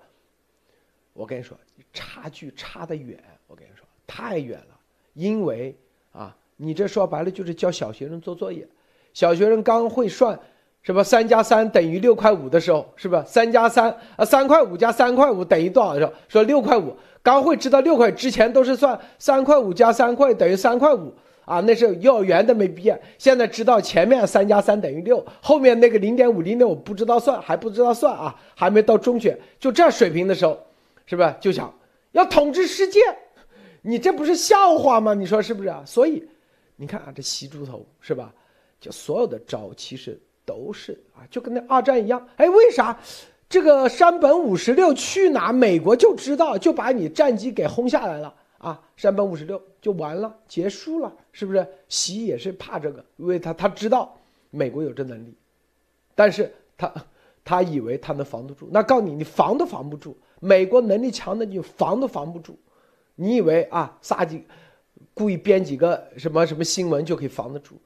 [1.14, 1.56] 我跟你说，
[1.94, 3.18] 差距差得远。
[3.46, 4.78] 我跟你说，太远了。
[5.14, 5.74] 因为
[6.12, 8.68] 啊，你这说白了就是教小学生做作业。
[9.14, 10.38] 小学生刚会算
[10.82, 14.22] 什么三加三等于六块五的时候，是不是三加三啊？
[14.22, 16.94] 三块五加三块五等于多少的时候，说六块五。
[17.26, 21.12] 刚会知道六块之前都是算三块五加三块等于三块五。
[21.44, 30.58] 啊，那是幼儿园都没毕业，现在知道前面三加三等于六，后面那个零点五零点五不知道算，还不知道算啊，还没到中学，就这水平的时候，
[31.04, 31.72] 是不是就想
[32.10, 33.00] 要统治世界？
[33.82, 35.14] 你这不是笑话吗？
[35.14, 35.84] 你说是不是啊？
[35.86, 36.20] 所以，
[36.74, 38.32] 你看啊，这习猪头是吧？
[38.80, 42.26] 就所有的招其实都是啊，就跟那二战一样。
[42.38, 42.98] 哎，为啥
[43.48, 48.34] 这个山本五十六去哪，美国就知道，就把你战机给轰下来了。
[48.58, 51.64] 啊，山本五十六就完了，结束了，是不是？
[51.88, 54.16] 习也是怕这个，因为他他知道
[54.50, 55.34] 美国有这能力，
[56.14, 56.92] 但是他
[57.44, 60.16] 他以为他能防得住，那告诉你，你防都防不住。
[60.40, 62.58] 美国能力强的你防都防不住，
[63.14, 64.42] 你以为啊，撒几
[65.14, 67.76] 故意编几个什么什么新闻就可以防得住？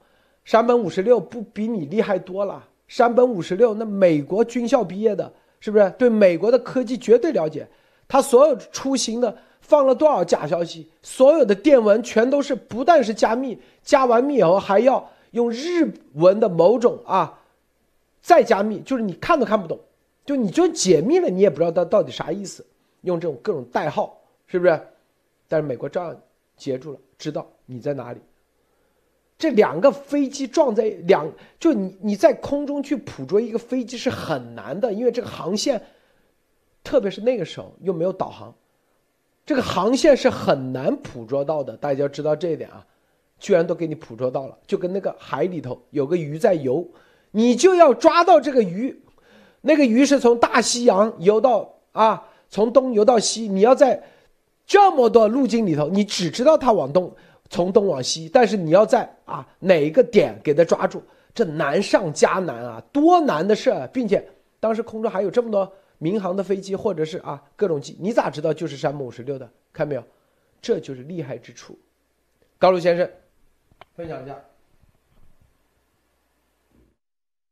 [0.43, 2.67] 山本五十六不比你厉害多了？
[2.87, 5.31] 山本五十六那美国军校毕业的，
[5.61, 7.65] 是不是对美国的科技绝对了解？
[8.09, 9.37] 他所有出行的。
[9.61, 10.89] 放了多少假消息？
[11.01, 17.39] 所有的电文全都是不但是加密，加完密以后还要用日文的某种啊，
[18.21, 19.79] 再加密，就是你看都看不懂，
[20.25, 22.65] 就你就解密了，你也不知道它到底啥意思，
[23.01, 24.77] 用这种各种代号，是不是？
[25.47, 26.21] 但是美国照样
[26.57, 28.19] 截住了，知道你在哪里。
[29.41, 31.27] 这两个飞机撞在两，
[31.59, 35.81] 就你你在空中去捕捉一个飞机是很难的，因为这个航线，
[36.83, 38.53] 特别是那个时候又没有导航。
[39.43, 42.85] 这个航线是很难捕捉到的，大家要知道这一点啊，
[43.39, 46.87] 居然都给你捕捉到了，就跟那个海里头有个鱼在游，
[47.31, 49.01] 你就要抓到这个鱼，
[49.61, 54.03] 那个鱼是从大西洋游到啊，从东游到西，你要在
[54.67, 57.11] 这么多路径里头，你只知道它往东，
[57.51, 64.25] 从东往西，但是你要在啊哪一个点给它抓住，这难上加难啊，多难的事儿、啊，并且
[64.57, 65.71] 当时空中还有这么多。
[65.97, 69.47] 民航的飞机，或者是啊各种机，你咋知道就是山姆五十六的？
[69.71, 70.03] 看没有，
[70.59, 71.77] 这就是厉害之处。
[72.57, 73.07] 高露先生，
[73.93, 74.41] 分享一下。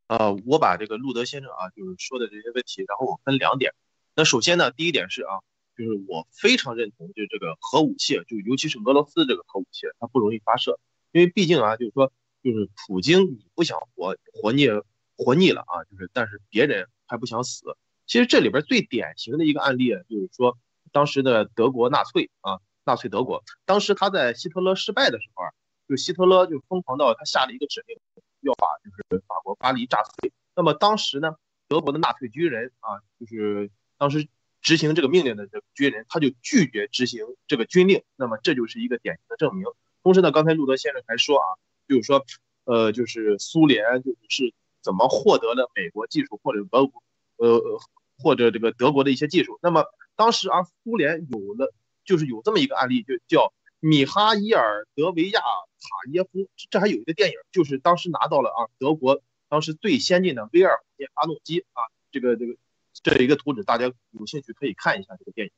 [0.07, 3.73] 啊，我把这个路德先生啊，就是说的这些问题，然后我分两点。
[4.15, 5.43] 那首先呢，第一点是啊，
[5.79, 10.77] 就是我非常认同，就这个核武器，就尤其是俄罗斯这个核武器，它不容易发射，
[11.13, 12.11] 因为毕竟啊，就是说，
[12.43, 14.67] 就是普京你不想活活腻
[15.15, 17.77] 活腻了啊，就是但是别人还不想死。
[18.05, 20.57] 其实这里边最典型的一个案例，就是说，
[20.91, 25.45] 当时的德国纳粹啊，纳粹德国，当时他在希特勒失败的时候，
[25.87, 27.97] 就希特勒就疯狂到他下了一个指令，
[28.41, 30.33] 要把就是法国巴黎炸碎。
[30.55, 31.35] 那么当时呢，
[31.69, 34.27] 德国的纳粹军人啊，就是当时
[34.61, 38.03] 执行这个命令的这个军人，他就拒绝执行这个军令。
[38.15, 39.65] 那么这就是一个典型的证明。
[40.03, 41.45] 同时呢，刚才路德先生还说啊，
[41.87, 42.25] 就是说，
[42.65, 47.03] 呃，就是苏联就是怎么获得了美国技术或者俄国，
[47.37, 47.79] 呃，
[48.17, 49.59] 或者这个德国的一些技术。
[49.61, 49.85] 那么
[50.15, 51.73] 当时啊，苏联有了，
[52.05, 56.49] 就是有这么一个案例，就叫米哈伊尔·德维亚塔耶夫。
[56.69, 59.21] 这还有一个电影，就是当时拿到了啊，德国。
[59.49, 61.81] 当时最先进的 V 二火箭发动机啊，
[62.11, 62.55] 这个这个
[63.03, 65.53] 这一个图纸，大家有兴趣可以看一下这个电影。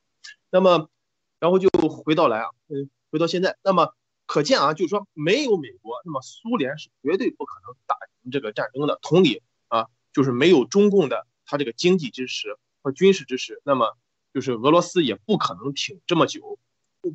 [0.50, 0.88] 那么，
[1.38, 3.94] 然后就回到来啊，嗯，回到现在，那么
[4.26, 8.98] 可见啊，就是说没有美国，那么苏联是绝对不可能打赢这个战争的。
[9.02, 13.96] 同理啊，就是没有中共的他这个经济支持和军事支持，那么
[14.32, 16.58] 就是俄罗斯也不可能挺这么久。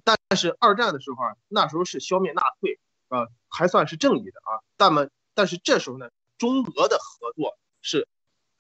[0.04, 4.64] 但是二战的时候啊，那时候是消灭纳粹啊，还算是正义的啊。
[4.78, 6.10] 那么但是这时候呢？
[6.38, 8.08] 中俄的合作是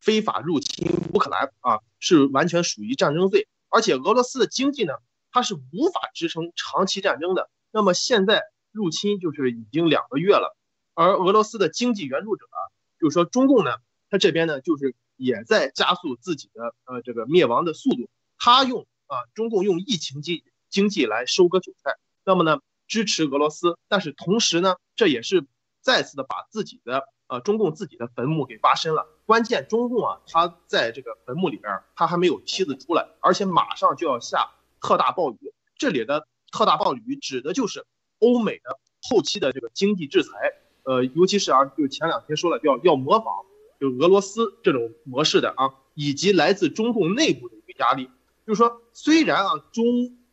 [0.08, 3.50] 非法入侵乌克兰啊，是完全属于战争罪。
[3.68, 4.94] 而且俄罗斯的经济呢，
[5.32, 7.50] 它是无法支撑长期战争的。
[7.72, 8.42] 那么现在
[8.72, 10.56] 入侵就是已经两个月了，
[10.94, 12.60] 而俄罗斯的经济援助者啊，
[13.02, 13.72] 就是说中共呢，
[14.10, 18.10] 他这边呢就是也在加速自己的呃这个灭亡的速度。
[18.38, 25.46] 他用啊，中共用疫情经经济来收割韭菜，那么呢支持俄罗斯，但是同时呢，这也是
[25.82, 27.04] 再次的把自己的。
[27.30, 29.06] 呃，中共自己的坟墓给挖深了。
[29.28, 34.52] 关键，中共啊，他在这个坟墓里边，他还没有梯子出来，而且马上就要下
[34.82, 35.54] 特大暴雨。
[35.78, 37.86] 这里的特大暴雨指的就是
[38.20, 40.32] 欧美的后期的这个经济制裁。
[40.84, 43.28] 呃，尤其是啊，就前两天说了，要要模仿
[43.82, 48.10] 就俄罗斯这种模式的啊，以及来自中共内部的一个压力。
[48.46, 49.84] 就是说，虽然啊，中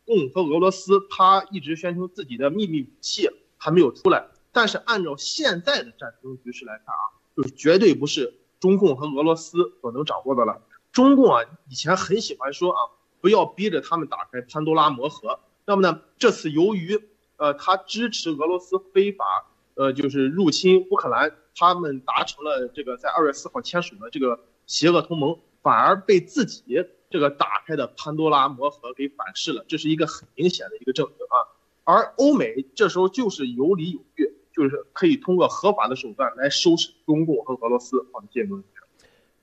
[0.05, 4.25] 共和俄罗斯他一直宣称自己的秘密武器还没有出来。
[4.53, 7.03] 但是按照现在的战争局势来看啊，
[7.35, 8.33] 就是绝对不是
[8.65, 10.59] 中共和俄罗斯所能掌握的了。
[10.91, 12.79] 中共啊，以前很喜欢说啊，
[13.21, 15.39] 不要逼着他们打开潘多拉魔盒。
[15.67, 16.99] 那么呢，这次由于
[17.37, 19.45] 呃他支持俄罗斯非法
[19.75, 26.63] 呃就是入侵乌克兰，他们达成了这个在二月四号签署的这个邪恶同盟，反而被自己
[27.11, 29.63] 这个打开的潘多拉魔盒给反噬了。
[29.67, 31.53] 这是一个很明显的一个证明啊。
[31.83, 34.34] 而欧美这时候就是有理有据。
[34.55, 37.97] 就是可以通过合法的手段来收拾中共和俄罗斯。
[38.13, 38.49] 啊的，谢谢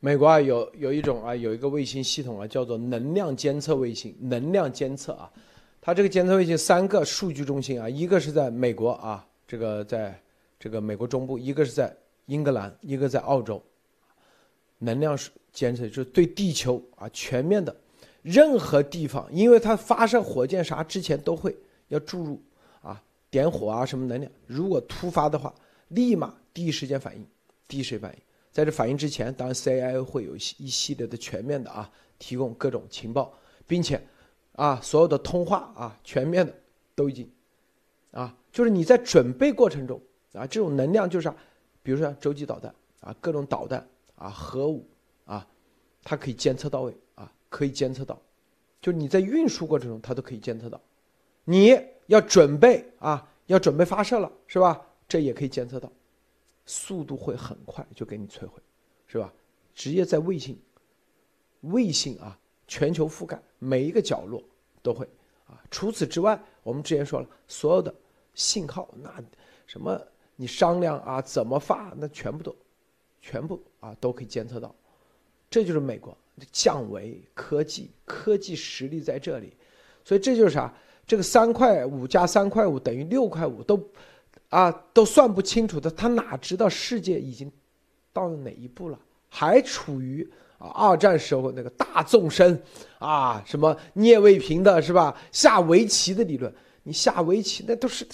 [0.00, 4.16] 美国啊，有有一种啊，有一个卫星系统啊，叫做能量监测卫星。
[4.20, 5.30] 能量监测啊，
[5.80, 10.18] 它这个监测卫星三个数据中心啊，一个是在美国啊，这个在
[10.58, 11.94] 这个美国中部，一个是在
[12.26, 13.62] 英格兰，一个在澳洲。
[14.78, 15.16] 能量
[15.52, 17.76] 监测就是对地球啊全面的
[18.22, 21.54] 任何地方，因为它发射火箭啥之前都会
[21.88, 22.42] 要注入。
[23.32, 24.30] 点火啊，什么能量？
[24.46, 25.52] 如果突发的话，
[25.88, 27.26] 立马第一时间反应，
[27.66, 28.22] 第一时间反应。
[28.52, 33.32] 在这反应之前，当然 CIA 会有一一系列的全面的啊，提供各种情报，
[33.66, 33.98] 并且
[34.52, 36.54] 啊，所有的通话啊，全面的
[36.94, 37.26] 都已经
[38.10, 39.98] 啊，就是你在准备过程中
[40.34, 41.36] 啊，这种能量就是啊，
[41.82, 44.86] 比如说洲际导弹啊，各种导弹啊，核武
[45.24, 45.48] 啊，
[46.04, 48.20] 它可以监测到位啊，可以监测到，
[48.82, 50.78] 就是你在运输过程中，它都可以监测到，
[51.44, 51.91] 你。
[52.06, 54.80] 要准备啊，要准备发射了，是吧？
[55.08, 55.90] 这也可以监测到，
[56.64, 58.62] 速度会很快就给你摧毁，
[59.06, 59.32] 是吧？
[59.74, 60.58] 直接在卫星，
[61.62, 64.42] 卫星啊，全球覆盖每一个角落
[64.82, 65.06] 都会
[65.46, 65.62] 啊。
[65.70, 67.94] 除此之外，我们之前说了，所有的
[68.34, 69.22] 信号，那
[69.66, 70.00] 什么
[70.36, 72.54] 你商量啊，怎么发，那全部都，
[73.20, 74.74] 全部啊都可以监测到。
[75.50, 76.16] 这就是美国
[76.50, 79.52] 降维科技，科技实力在这里，
[80.04, 80.74] 所以这就是啥？
[81.06, 83.78] 这个三块五加三块五等于六块五都，
[84.48, 87.50] 啊，都算不清楚的，他哪知道世界已经
[88.12, 88.98] 到了哪一步了？
[89.28, 90.26] 还处于
[90.58, 92.62] 啊二战时候那个大纵深，
[92.98, 95.16] 啊什么聂卫平的是吧？
[95.32, 98.06] 下围棋的理论，你下围棋那都是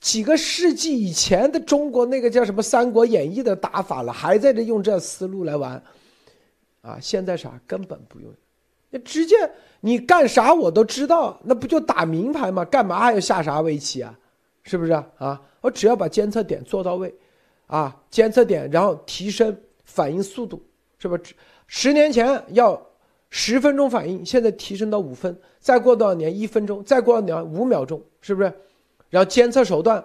[0.00, 5.82] 几个世纪以前的中国那个叫什么《三国演义》的打法了，还在这用这思路来玩，
[6.82, 8.32] 啊，现在啥根本不用。
[8.90, 9.36] 那直接
[9.80, 12.64] 你干啥我都知道，那不就打明牌吗？
[12.64, 14.18] 干嘛还要下啥围棋啊？
[14.62, 15.40] 是不是啊？
[15.60, 17.14] 我只要把监测点做到位，
[17.66, 20.62] 啊，监测点然后提升反应速度，
[20.98, 21.18] 是不？
[21.66, 22.80] 十年前要
[23.30, 28.52] 十分钟反应，现在提升到五分，再过多少年一分钟，再过两五秒钟，是不是？
[29.10, 30.04] 然后监测手段，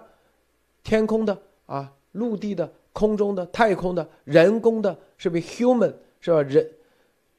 [0.82, 6.42] 天空的啊，陆地的、空中的、太空的、人工的，是不是？human 是吧？
[6.42, 6.70] 人。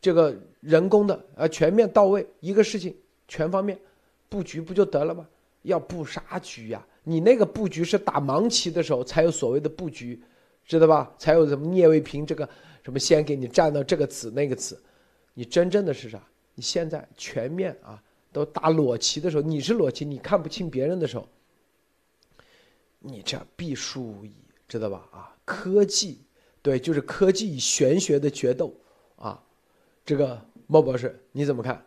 [0.01, 0.35] 这个
[0.65, 2.95] 人工的啊，全面到位，一个事情
[3.27, 3.79] 全方面
[4.27, 5.27] 布局不就得了吗？
[5.61, 6.85] 要布啥局呀？
[7.03, 10.19] 你那个布局是打盲棋的时候才有所谓的布局，
[10.65, 11.13] 知道吧？
[11.19, 12.49] 才有什么聂卫平这个
[12.83, 14.81] 什么先给你占到这个子那个子，
[15.35, 16.19] 你真正的是啥？
[16.55, 18.01] 你现在全面啊，
[18.31, 21.27] 都打裸棋的时候，你是裸棋，你看不清别人的时候，
[22.99, 24.33] 你这必输无疑，
[24.67, 25.07] 知道吧？
[25.11, 26.21] 啊，科技，
[26.61, 28.73] 对，就是科技与玄学的决斗
[29.15, 29.43] 啊，
[30.05, 31.85] 这个莫博士你怎么看？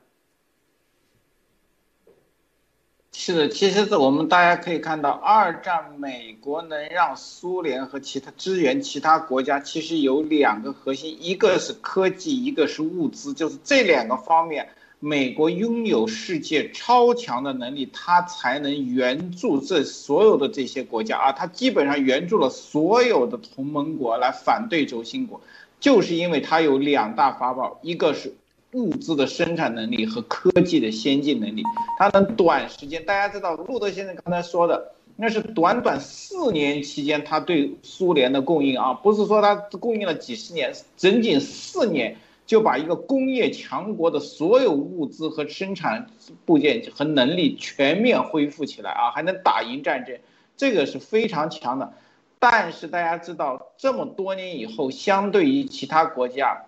[3.12, 14.68] 是的，其实我们大家可以看到，二战美国能让苏联和其他支援其他国家，其实有两个核心，一个是科技，一个是物资，就是这两个方面，
[15.01, 25.41] 美国拥有世界超强的能力，它才能援助这所有的这些国家啊，它基本上援助了所有的同盟国来反对轴心国，
[25.81, 28.33] 就是因为它有两大法宝，一个是。
[28.72, 31.62] 物资的生产能力和科技的先进能力，
[31.98, 33.04] 它能短时间。
[33.06, 42.16] 大家知道，路德先生刚才说的，那是短短四年期间，他对苏联的供应啊，不是说他供应了几十年，仅仅四年
[42.46, 46.06] 就把一个工业强国的所有物资和生产
[46.44, 50.18] 部件和能力全面恢复起来啊，还能打赢战争，
[50.58, 51.94] 这个是非常强的。
[52.38, 56.66] 但是大家知道，这么多年以后，相对于其他国家。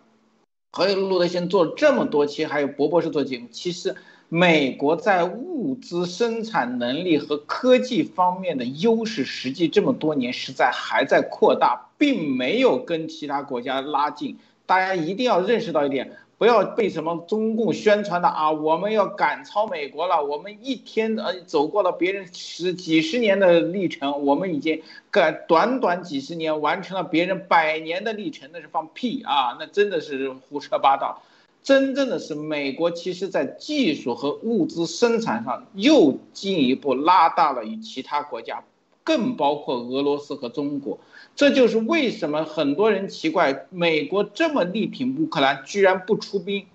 [0.72, 3.48] 还有路德先做了这么多期，还有博博士做节目。
[3.50, 3.96] 其实，
[4.28, 14.38] 美国在物资生产能力和科技方面的优势，实际这么多年是在还在扩大，并没有跟其他国家拉近。
[14.66, 16.16] 大家一定要认识到一点。
[16.40, 18.50] 不要被什么中共宣传的啊！
[18.50, 24.80] 我们要赶超美国了，我们一天呃走过了别人十几十年的历程，我们已经
[25.10, 29.58] 赶短短几十年完成了别人百年的历程，那是放屁啊！
[29.60, 31.22] 那真的是胡说八道。
[31.62, 38.64] 真正的是美国，其实在技术和物资生产上又进一步拉大了与其他国家，
[39.04, 40.98] 更包括俄罗斯和中国。
[41.36, 46.66] 这就是为什么很多人奇怪，美国这么力挺乌克兰，居然不出兵。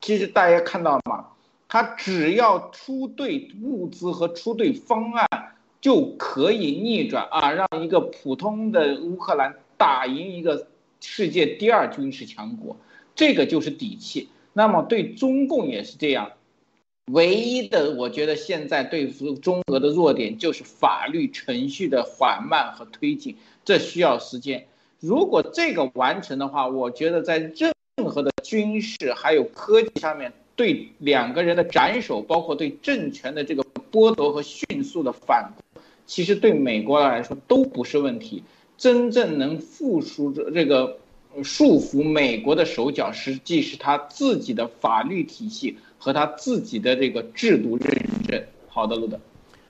[0.00, 1.26] 其实大家看到了吗？
[1.68, 5.28] 他只要出对物资和出对方案，
[5.80, 10.66] 就可以逆转啊，让一个普通的乌克兰打赢一个
[11.00, 12.76] 世界第二军事强国，
[13.14, 14.28] 这个就是底气。
[14.52, 16.32] 那么对中共也是这样，
[17.12, 23.36] 唯一的我觉得现在对付中俄的弱点就是法律程序的缓慢和推进。
[23.64, 24.66] 这需要时间。
[24.98, 27.72] 如果这个完成的话，我觉得在任
[28.04, 35.52] 何的军事还有科技上面，对两个人的斩首，包括对政权的这个剥夺和迅速的反，
[36.06, 38.42] 其实对美国来说都不是问题。
[38.76, 40.98] 真正能复苏这个
[41.44, 47.88] 束缚美国的手脚，实际是他自己的法律体系和他自己的这个制度认
[48.26, 48.42] 证。
[48.66, 49.20] 好的，路德。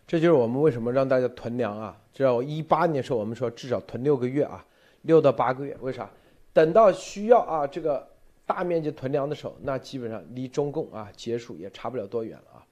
[0.06, 1.96] 这就是我们为什么让大家囤粮啊！
[2.12, 4.64] 知道一八年时候我们说至少囤六个月啊，
[5.02, 5.76] 六到八个月。
[5.80, 6.08] 为啥？
[6.52, 8.08] 等到需要啊这个
[8.44, 12.66] 大面积囤粮的时候，那基本上离中共啊结束也差不了多远了啊。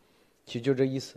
[0.44, 1.16] 其实就这意思。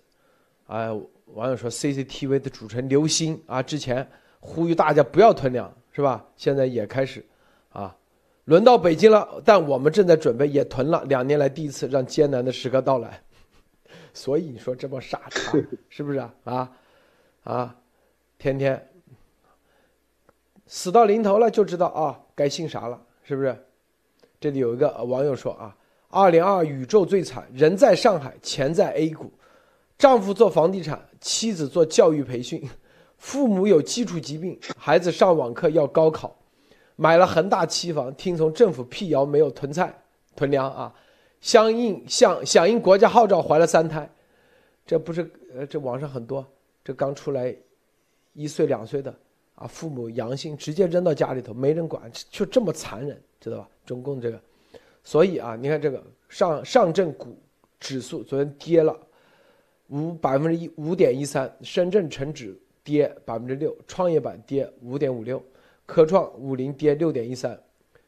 [0.67, 0.89] 哎，
[1.25, 4.07] 网友说 CCTV 的主持人刘星啊，之前
[4.39, 6.23] 呼吁大家不要囤粮，是吧？
[6.37, 7.25] 现在也开始
[7.71, 7.95] 啊，
[8.45, 13.21] 轮到北京了，但我们正在准备也囤了，两年来第一次让艰难的时刻到来。
[14.13, 15.57] 所以你说这帮傻叉
[15.89, 16.33] 是不是啊？
[16.43, 16.71] 啊，
[17.43, 17.75] 啊，
[18.37, 18.89] 天天
[20.67, 23.55] 死到临头了就知道啊，该姓啥了，是不是？
[24.39, 25.75] 这里有一个网友说啊，
[26.09, 29.31] 二零二宇宙最惨，人在上海，钱在 A 股，
[29.97, 32.67] 丈夫做房地产，妻子做教育培训，
[33.17, 36.35] 父母有基础疾病，孩子上网课要高考，
[37.01, 39.91] 买了恒大期房，听从政府辟谣没有囤菜
[40.35, 40.93] 囤粮啊。
[41.39, 44.07] 相应响响应国家号召怀了三胎，
[44.85, 46.45] 这不是呃这网上很多
[46.83, 47.55] 这刚出来
[48.33, 49.11] 一岁两岁的
[49.55, 53.67] 啊父母阳性直接扔到家里头没人管就这么残忍知道吧？
[53.83, 54.39] 中共这个，
[55.03, 57.35] 所以啊你看这个上上证股
[57.79, 58.95] 指数昨天跌了
[59.87, 65.43] 五百分之一五点一三，深圳成指跌百分之六，创业板跌五点五六，
[65.91, 67.61] 科创五零跌六点一三，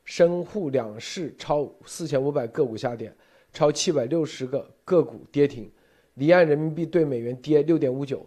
[0.06, 3.14] 深沪两市超四千五百个股下跌。
[3.52, 5.70] 超七百六十个个股跌停，
[6.14, 8.26] 离岸人民币对美元跌六点五九，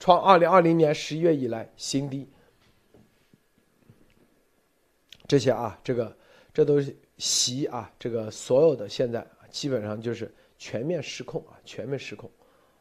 [0.00, 2.26] 创二零二零年十一月以来新低。
[5.28, 6.16] 这些啊，这个
[6.54, 12.30] 这都是习啊，这个所有的现在基本上就是全面失控啊，全面失控，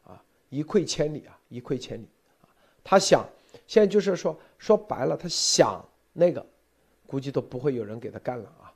[0.05, 2.07] 啊，一溃千里啊，一溃千里
[2.39, 2.47] 啊。
[2.85, 3.27] 他想
[3.67, 5.85] 现在就是说说白了，他想
[6.17, 6.43] 那个，
[7.05, 8.73] 估计都不会有人给他干了啊，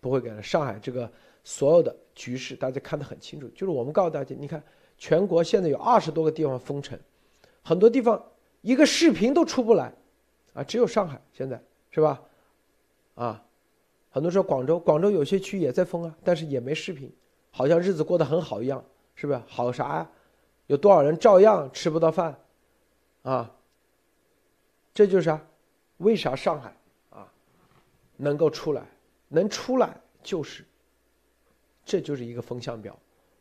[0.00, 0.40] 不会给他。
[0.40, 1.10] 上海这个。
[1.42, 4.62] 所有的局势大家看得很清楚，就是我们告诉大家，你看
[4.98, 7.00] 全国现在有二十多个地方封城，
[7.62, 8.22] 很多地方
[8.60, 9.90] 一个视频都出不来，
[10.52, 11.58] 啊，只有上海现在
[11.90, 12.22] 是吧？
[13.14, 13.42] 啊，
[14.10, 17.10] 很多说广州，广州有些区也在封啊，但是也没视频，
[17.50, 18.84] 好像日子过得很好一样，
[19.14, 19.40] 是不是？
[19.46, 20.10] 好啥呀？
[20.66, 22.38] 有多少人照样吃不到饭，
[23.22, 23.50] 啊？
[24.92, 25.40] 这就是啥？
[26.00, 26.74] 为啥上海
[27.08, 27.26] 啊
[28.16, 28.82] 能够出来？
[29.28, 30.64] 能出来就是，
[31.84, 32.94] 这就是一个风向标。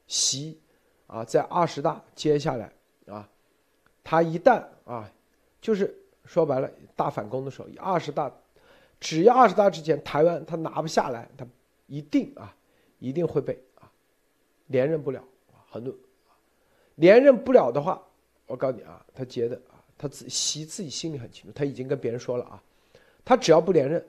[0.08, 0.60] 习
[1.08, 2.72] 啊，在二十大接下来
[3.08, 3.28] 啊，
[4.04, 5.12] 他一旦啊，
[5.60, 5.96] 就是
[6.26, 8.32] 说白了大反攻的时候，二十大，
[9.00, 11.46] 只要二十大之前台湾他拿不下来，他
[11.88, 12.56] 一定啊，
[13.00, 13.92] 一定会被啊
[14.68, 15.24] 连任不了，
[15.70, 15.94] 很多
[16.96, 18.02] 连任不了的话，
[18.46, 19.60] 我告诉你啊，他接的，
[20.00, 22.64] 他自习自己心里很清楚，他已经跟别人说了啊，
[23.24, 24.04] 他只要不连任，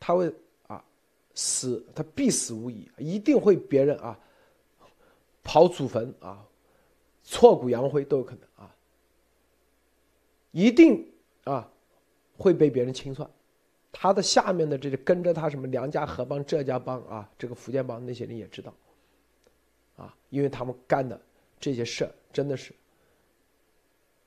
[0.00, 0.34] 他会
[0.66, 0.82] 啊
[1.34, 4.18] 死，他必死无疑，一定会别人啊。
[5.44, 6.42] 刨祖坟啊，
[7.22, 8.74] 挫骨扬灰都有可能啊，
[10.52, 11.06] 一定
[11.44, 11.70] 啊
[12.38, 13.30] 会被别人清算。
[13.92, 18.72] 他的下面的这些跟着他什么梁家河帮、浙江帮啊，这个福建帮那些人也知道
[19.98, 21.20] 啊，因为他们干的
[21.60, 22.72] 这些事真的是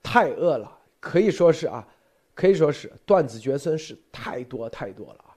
[0.04, 0.77] 太恶了，
[1.08, 1.88] 可以说是啊，
[2.36, 5.32] 可以说是断子绝孙是太多太多了啊，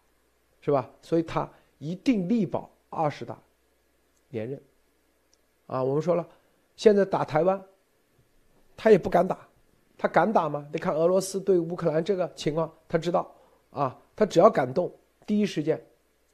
[0.61, 0.91] 是吧？
[1.01, 1.49] 所以他
[1.79, 3.41] 一定力保二十大
[4.31, 4.61] 连任。
[5.69, 6.29] 啊，我们说了，
[6.75, 7.65] 现在打台湾，
[8.77, 9.47] 他也不敢打，
[9.97, 10.69] 他敢打吗？
[10.73, 13.33] 得看俄罗斯对乌克兰这个情况，他知道，
[13.71, 14.93] 啊，他只要敢动，
[15.25, 15.81] 第一时间，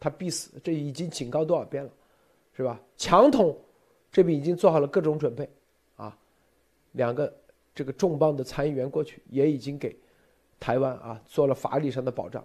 [0.00, 0.58] 他必死。
[0.64, 1.90] 这已经警告多少遍了，
[2.54, 2.80] 是吧？
[2.96, 3.54] 强统
[4.10, 5.46] 这边已经做好了各种准备，
[5.96, 6.16] 啊，
[6.92, 7.30] 两个
[7.76, 9.96] 这个重磅的参议员过去，也已经给
[10.58, 12.44] 台湾啊做了法理上的保障，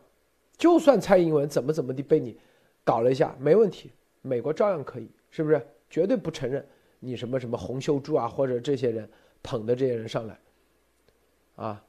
[0.57, 2.37] 就算蔡英文怎么怎么的被你
[2.83, 3.89] 搞了一下，没问题，
[4.21, 5.65] 美国照样可以，是不是？
[5.89, 6.63] 绝对不承认。
[6.99, 9.09] 你什么什么洪秀柱啊，或者这些人
[9.41, 10.39] 捧的这些人上来，
[11.55, 11.83] 啊，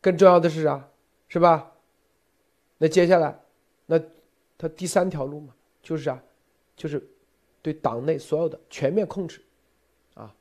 [0.00, 0.88] 更重要的是啥，
[1.28, 1.72] 是吧？
[2.76, 3.40] 那接下来，
[3.86, 3.98] 那
[4.58, 6.22] 他第三条路嘛，就是啥，
[6.76, 7.02] 就是
[7.62, 9.40] 对党内所有的全面控制，
[10.14, 10.34] 啊，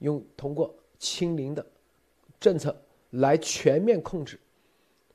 [0.00, 1.66] 用通过清零的
[2.38, 4.38] 政策来全面控制，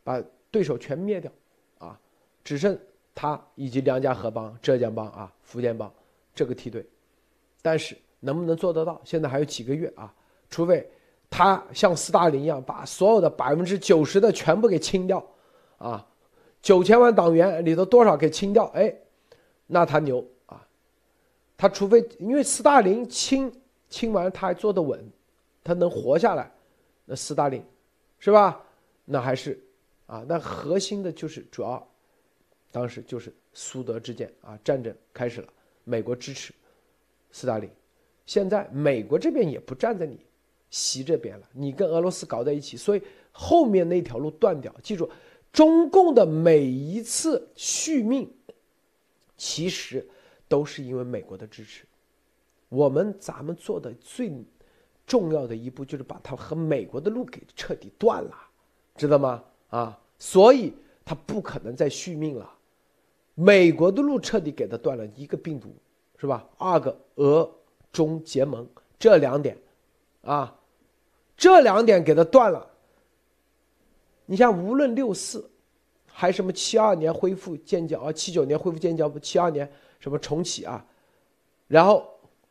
[0.04, 0.22] 把
[0.52, 1.32] 对手全灭掉，
[1.78, 1.98] 啊，
[2.44, 2.78] 只剩
[3.14, 5.90] 他以及梁家河帮、浙江帮啊、福建帮
[6.34, 6.86] 这个梯队，
[7.62, 7.96] 但是。
[8.22, 9.00] 能不能做得到？
[9.04, 10.12] 现在还有几个月啊，
[10.50, 10.90] 除非
[11.30, 15.24] 他像斯大林一样把所有的百分之九十的全部给清掉，
[15.78, 16.04] 啊，
[16.60, 18.66] 九千万党员里头多少给清掉？
[18.74, 18.92] 哎，
[19.68, 20.66] 那他牛啊！
[21.56, 23.52] 他除非因为斯大林清
[23.90, 25.00] 清完他还坐得稳，
[25.66, 26.50] 他能活下来，
[27.06, 27.62] 那斯大林
[28.20, 28.64] 是吧？
[29.04, 29.60] 那还是
[30.06, 31.86] 啊，那核心的就是主要，
[32.72, 35.48] 当时就是苏德之间啊，战争开始了，
[35.84, 36.54] 美国支持
[37.32, 37.68] 斯大林。
[38.28, 40.20] 现在美国这边也不站在你
[40.70, 43.02] 习这边了，你跟俄罗斯搞在一起，所以
[43.32, 44.74] 后面那条路断掉。
[44.84, 45.10] 记住，
[45.52, 48.32] 中共的每一次续命，
[49.36, 50.08] 其实
[50.48, 51.86] 都是因为美国的支持。
[52.70, 54.30] 我们咱们做的最
[55.06, 58.36] 重要的一步，就是把它和美国的路给彻底断了，
[58.96, 59.44] 知道吗？
[59.70, 60.74] 啊，所以
[61.04, 62.50] 他不可能再续命了。
[63.34, 65.74] 美国的路彻底给他断了，一个病毒
[66.18, 66.48] 是吧？
[66.58, 67.50] 二个俄。
[67.92, 68.68] 中结盟
[69.00, 69.58] 这两点，
[70.22, 70.54] 啊，
[71.38, 72.70] 这两点给他断了。
[74.26, 75.50] 你像无论六四，
[76.06, 79.18] 还什么七二年恢复建交啊，七九年恢复建交不？
[79.18, 80.86] 七二年什么重启啊？
[81.70, 82.06] 然后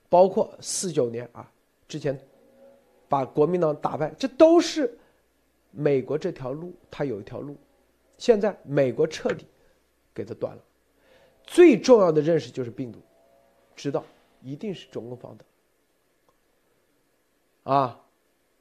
[0.09, 1.47] 包括四九年啊，
[1.86, 2.18] 之前
[3.09, 4.98] 把国民党打败，这都是
[5.70, 7.56] 美国这条路，它有一条路。
[8.18, 9.47] 现在美国彻底
[10.14, 10.62] 给他断了。
[11.44, 12.98] 最重要的认识就是病毒，
[13.76, 14.05] 知道。
[14.47, 15.44] 一定是中共方的
[17.72, 17.98] 啊！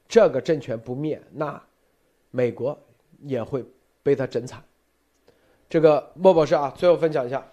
[0.08, 1.62] 这个政权不灭，那
[2.30, 2.78] 美国
[3.20, 3.62] 也会
[4.02, 4.64] 被他整惨。
[5.68, 7.46] 这个莫博士啊，最后分享一下。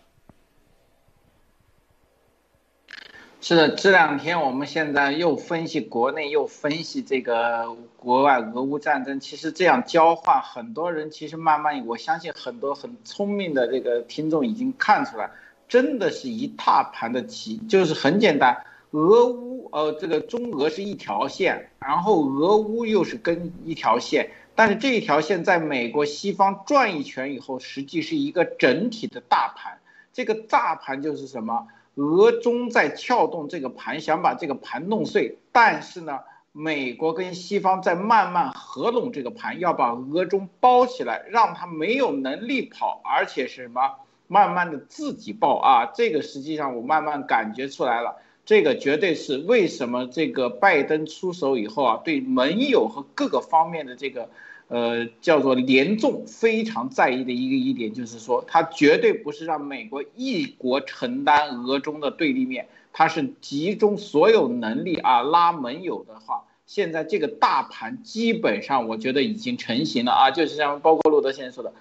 [3.44, 9.20] 是的，这两天我们现在又分析国内，又分析这个国外俄乌战争。
[9.20, 15.32] 其实这样交换，很多人其实慢慢，我相信很多很聪明的这个听众已经看出来。
[15.68, 29.80] 真的是一大盘的棋，就是很简单，俄乌呃这个中俄是一条线，然后俄乌又是跟一条线，但是这一条线在美国西方转一圈以后，实际是一个整体的大盘。
[30.14, 31.66] 这个大盘就是什么？
[32.02, 36.22] 俄中在撬动这个盘，想把这个盘弄碎，但是呢，
[36.52, 43.82] 美国跟西方在慢慢合拢这个盘，要把俄中包起来，让他没有能力跑，而且是什么？
[44.28, 48.16] 慢慢的自己爆啊，这个实际上我慢慢感觉出来了，
[48.46, 54.30] 这个绝对是为什么这个拜登出手以后啊，对盟友和各个方面的这个，
[54.72, 71.74] 呃，叫做联众非常在意的一个一点，就是说，它绝对不是让美国一国承担俄中的对立面，它是集中所有能力啊，拉盟友的话，现在这个大盘基本上我觉得已经成型了啊，就是像包括路德先生说的，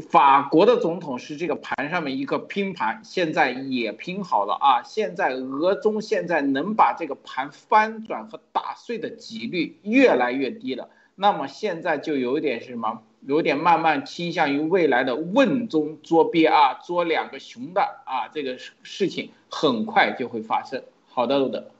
[0.00, 10.90] 法国的总统是这个盘上面一个拼盘，现在也拼好了啊，现在俄中现在能把这个盘翻转和打碎的几率越来越低了。
[11.20, 13.02] 那么现在就有点是什么？
[13.20, 20.82] 有点慢慢倾向于未来的瓮中捉鳖啊，捉两个熊的啊，这个事情很快就会发生。
[21.08, 21.70] 好的，路德。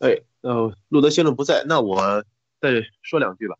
[0.00, 2.22] 哎，呃，路德先生不在，那我
[2.60, 3.56] 再说两句吧。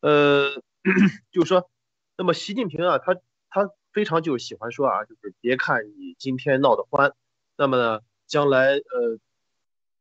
[0.00, 0.50] 呃，
[1.30, 1.70] 就是说，
[2.16, 3.14] 那么习近平啊，他
[3.50, 7.12] 他非常就喜欢说啊，就是别看你今天闹得欢，
[7.56, 9.20] 那么呢，将来呃，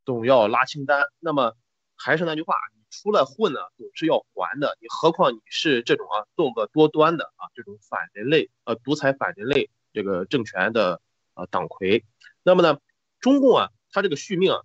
[0.03, 1.03] 总要拉清单。
[1.19, 1.53] 那么
[1.97, 4.77] 还是那句话，你出来混呢，总是要还的。
[4.79, 11.01] 你何况你是这种啊，作恶多端的啊，这种反人类、呃独裁反人类这个政权的
[11.33, 12.05] 呃党魁。
[12.43, 12.79] 那么呢，
[13.19, 14.61] 中共啊，他这个续命啊，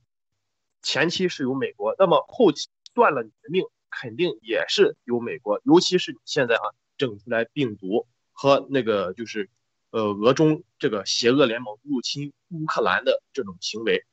[0.83, 5.61] 前期是由美国，那么后期断了你的命，肯定也是由美国。
[5.65, 9.49] 尤其是你现在啊，整出来病毒和那个就是
[9.91, 14.05] 呃俄中这个邪恶联盟入侵乌克兰的这种行为。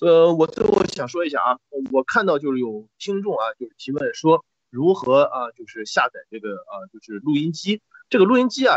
[0.00, 1.58] 呃，我最后想说一下啊，
[1.90, 7.82] 我看到就是有听众啊，就是提问说如何啊，就是下载这个啊，就是录音机。
[8.08, 8.76] 这个录音机啊，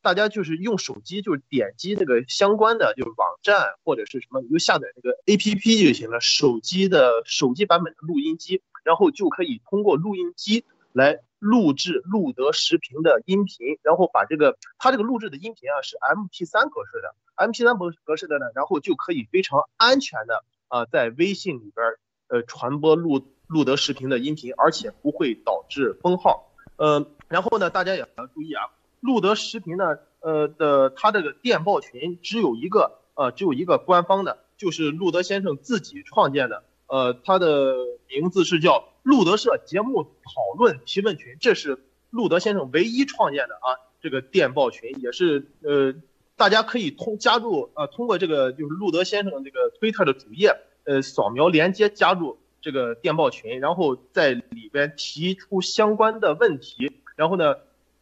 [0.00, 6.18] 大家就是用手机就是点击那个相关的就是网站或者是什么，你就下载那个 APP 就行了。
[6.22, 20.42] 手机的手机版本的录音机，然后就可以通过录音机来录制录得视频的音频，然后把这个它这个录制的音频啊是 MP3 格式的，MP3 格格式的呢，然后就可以非常安全的。
[20.68, 21.86] 啊，在微信里边
[22.28, 26.50] 呃，传播录录得视频的音频，而且不会导致封号。
[26.76, 28.70] 呃，然后呢，大家也要注意啊，
[29.00, 37.76] 录得视频呢，呃的他这个电报群只有一个，呃，只有一个官方的，就是路德先生自己创建的，呃，他的
[38.08, 45.94] 名字是叫路德社节目讨论提问群，这是路德先生唯一创建的啊，这个电报群也是呃。
[46.36, 57.54] 大家可以通加入，呃，通过这个就是路德先生这个推特的主页，呃，扫描连接加入这个电报群，然后在里边提出相关的问题，然后呢，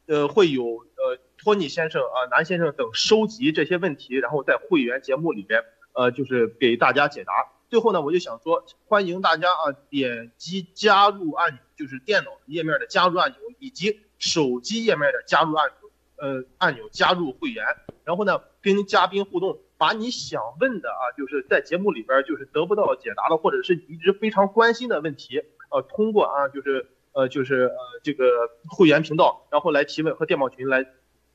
[0.07, 7.33] 呃，会有呃托尼先生啊、南先生等收集这些问题，然后在会员节目里边，呃，就是给大家解答。
[7.69, 15.82] 最后呢，我就想说，欢迎大家啊点击加入按钮，就是电脑页面的加入按钮，以及手机页面的加入按钮。
[16.23, 17.65] 呃，按钮加入会员，
[18.05, 25.43] 然后呢，跟嘉宾互动，把你想问的啊，就是在节目里边就是得不到解答的，或者是你一直非常关心的问题，
[25.73, 28.25] 呃，通过啊，就是呃，就是呃，这个
[28.71, 30.87] 会员频道，然后来提问和电报群来，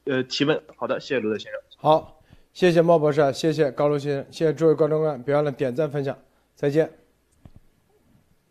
[0.05, 0.63] 呃，提问。
[0.77, 1.61] 好的，谢谢罗德先生。
[1.75, 2.21] 好，
[2.53, 6.17] 谢谢猫博士，谢谢高卢先生，谢谢诸位观众们，别忘了点赞分享，
[6.55, 7.06] 再见。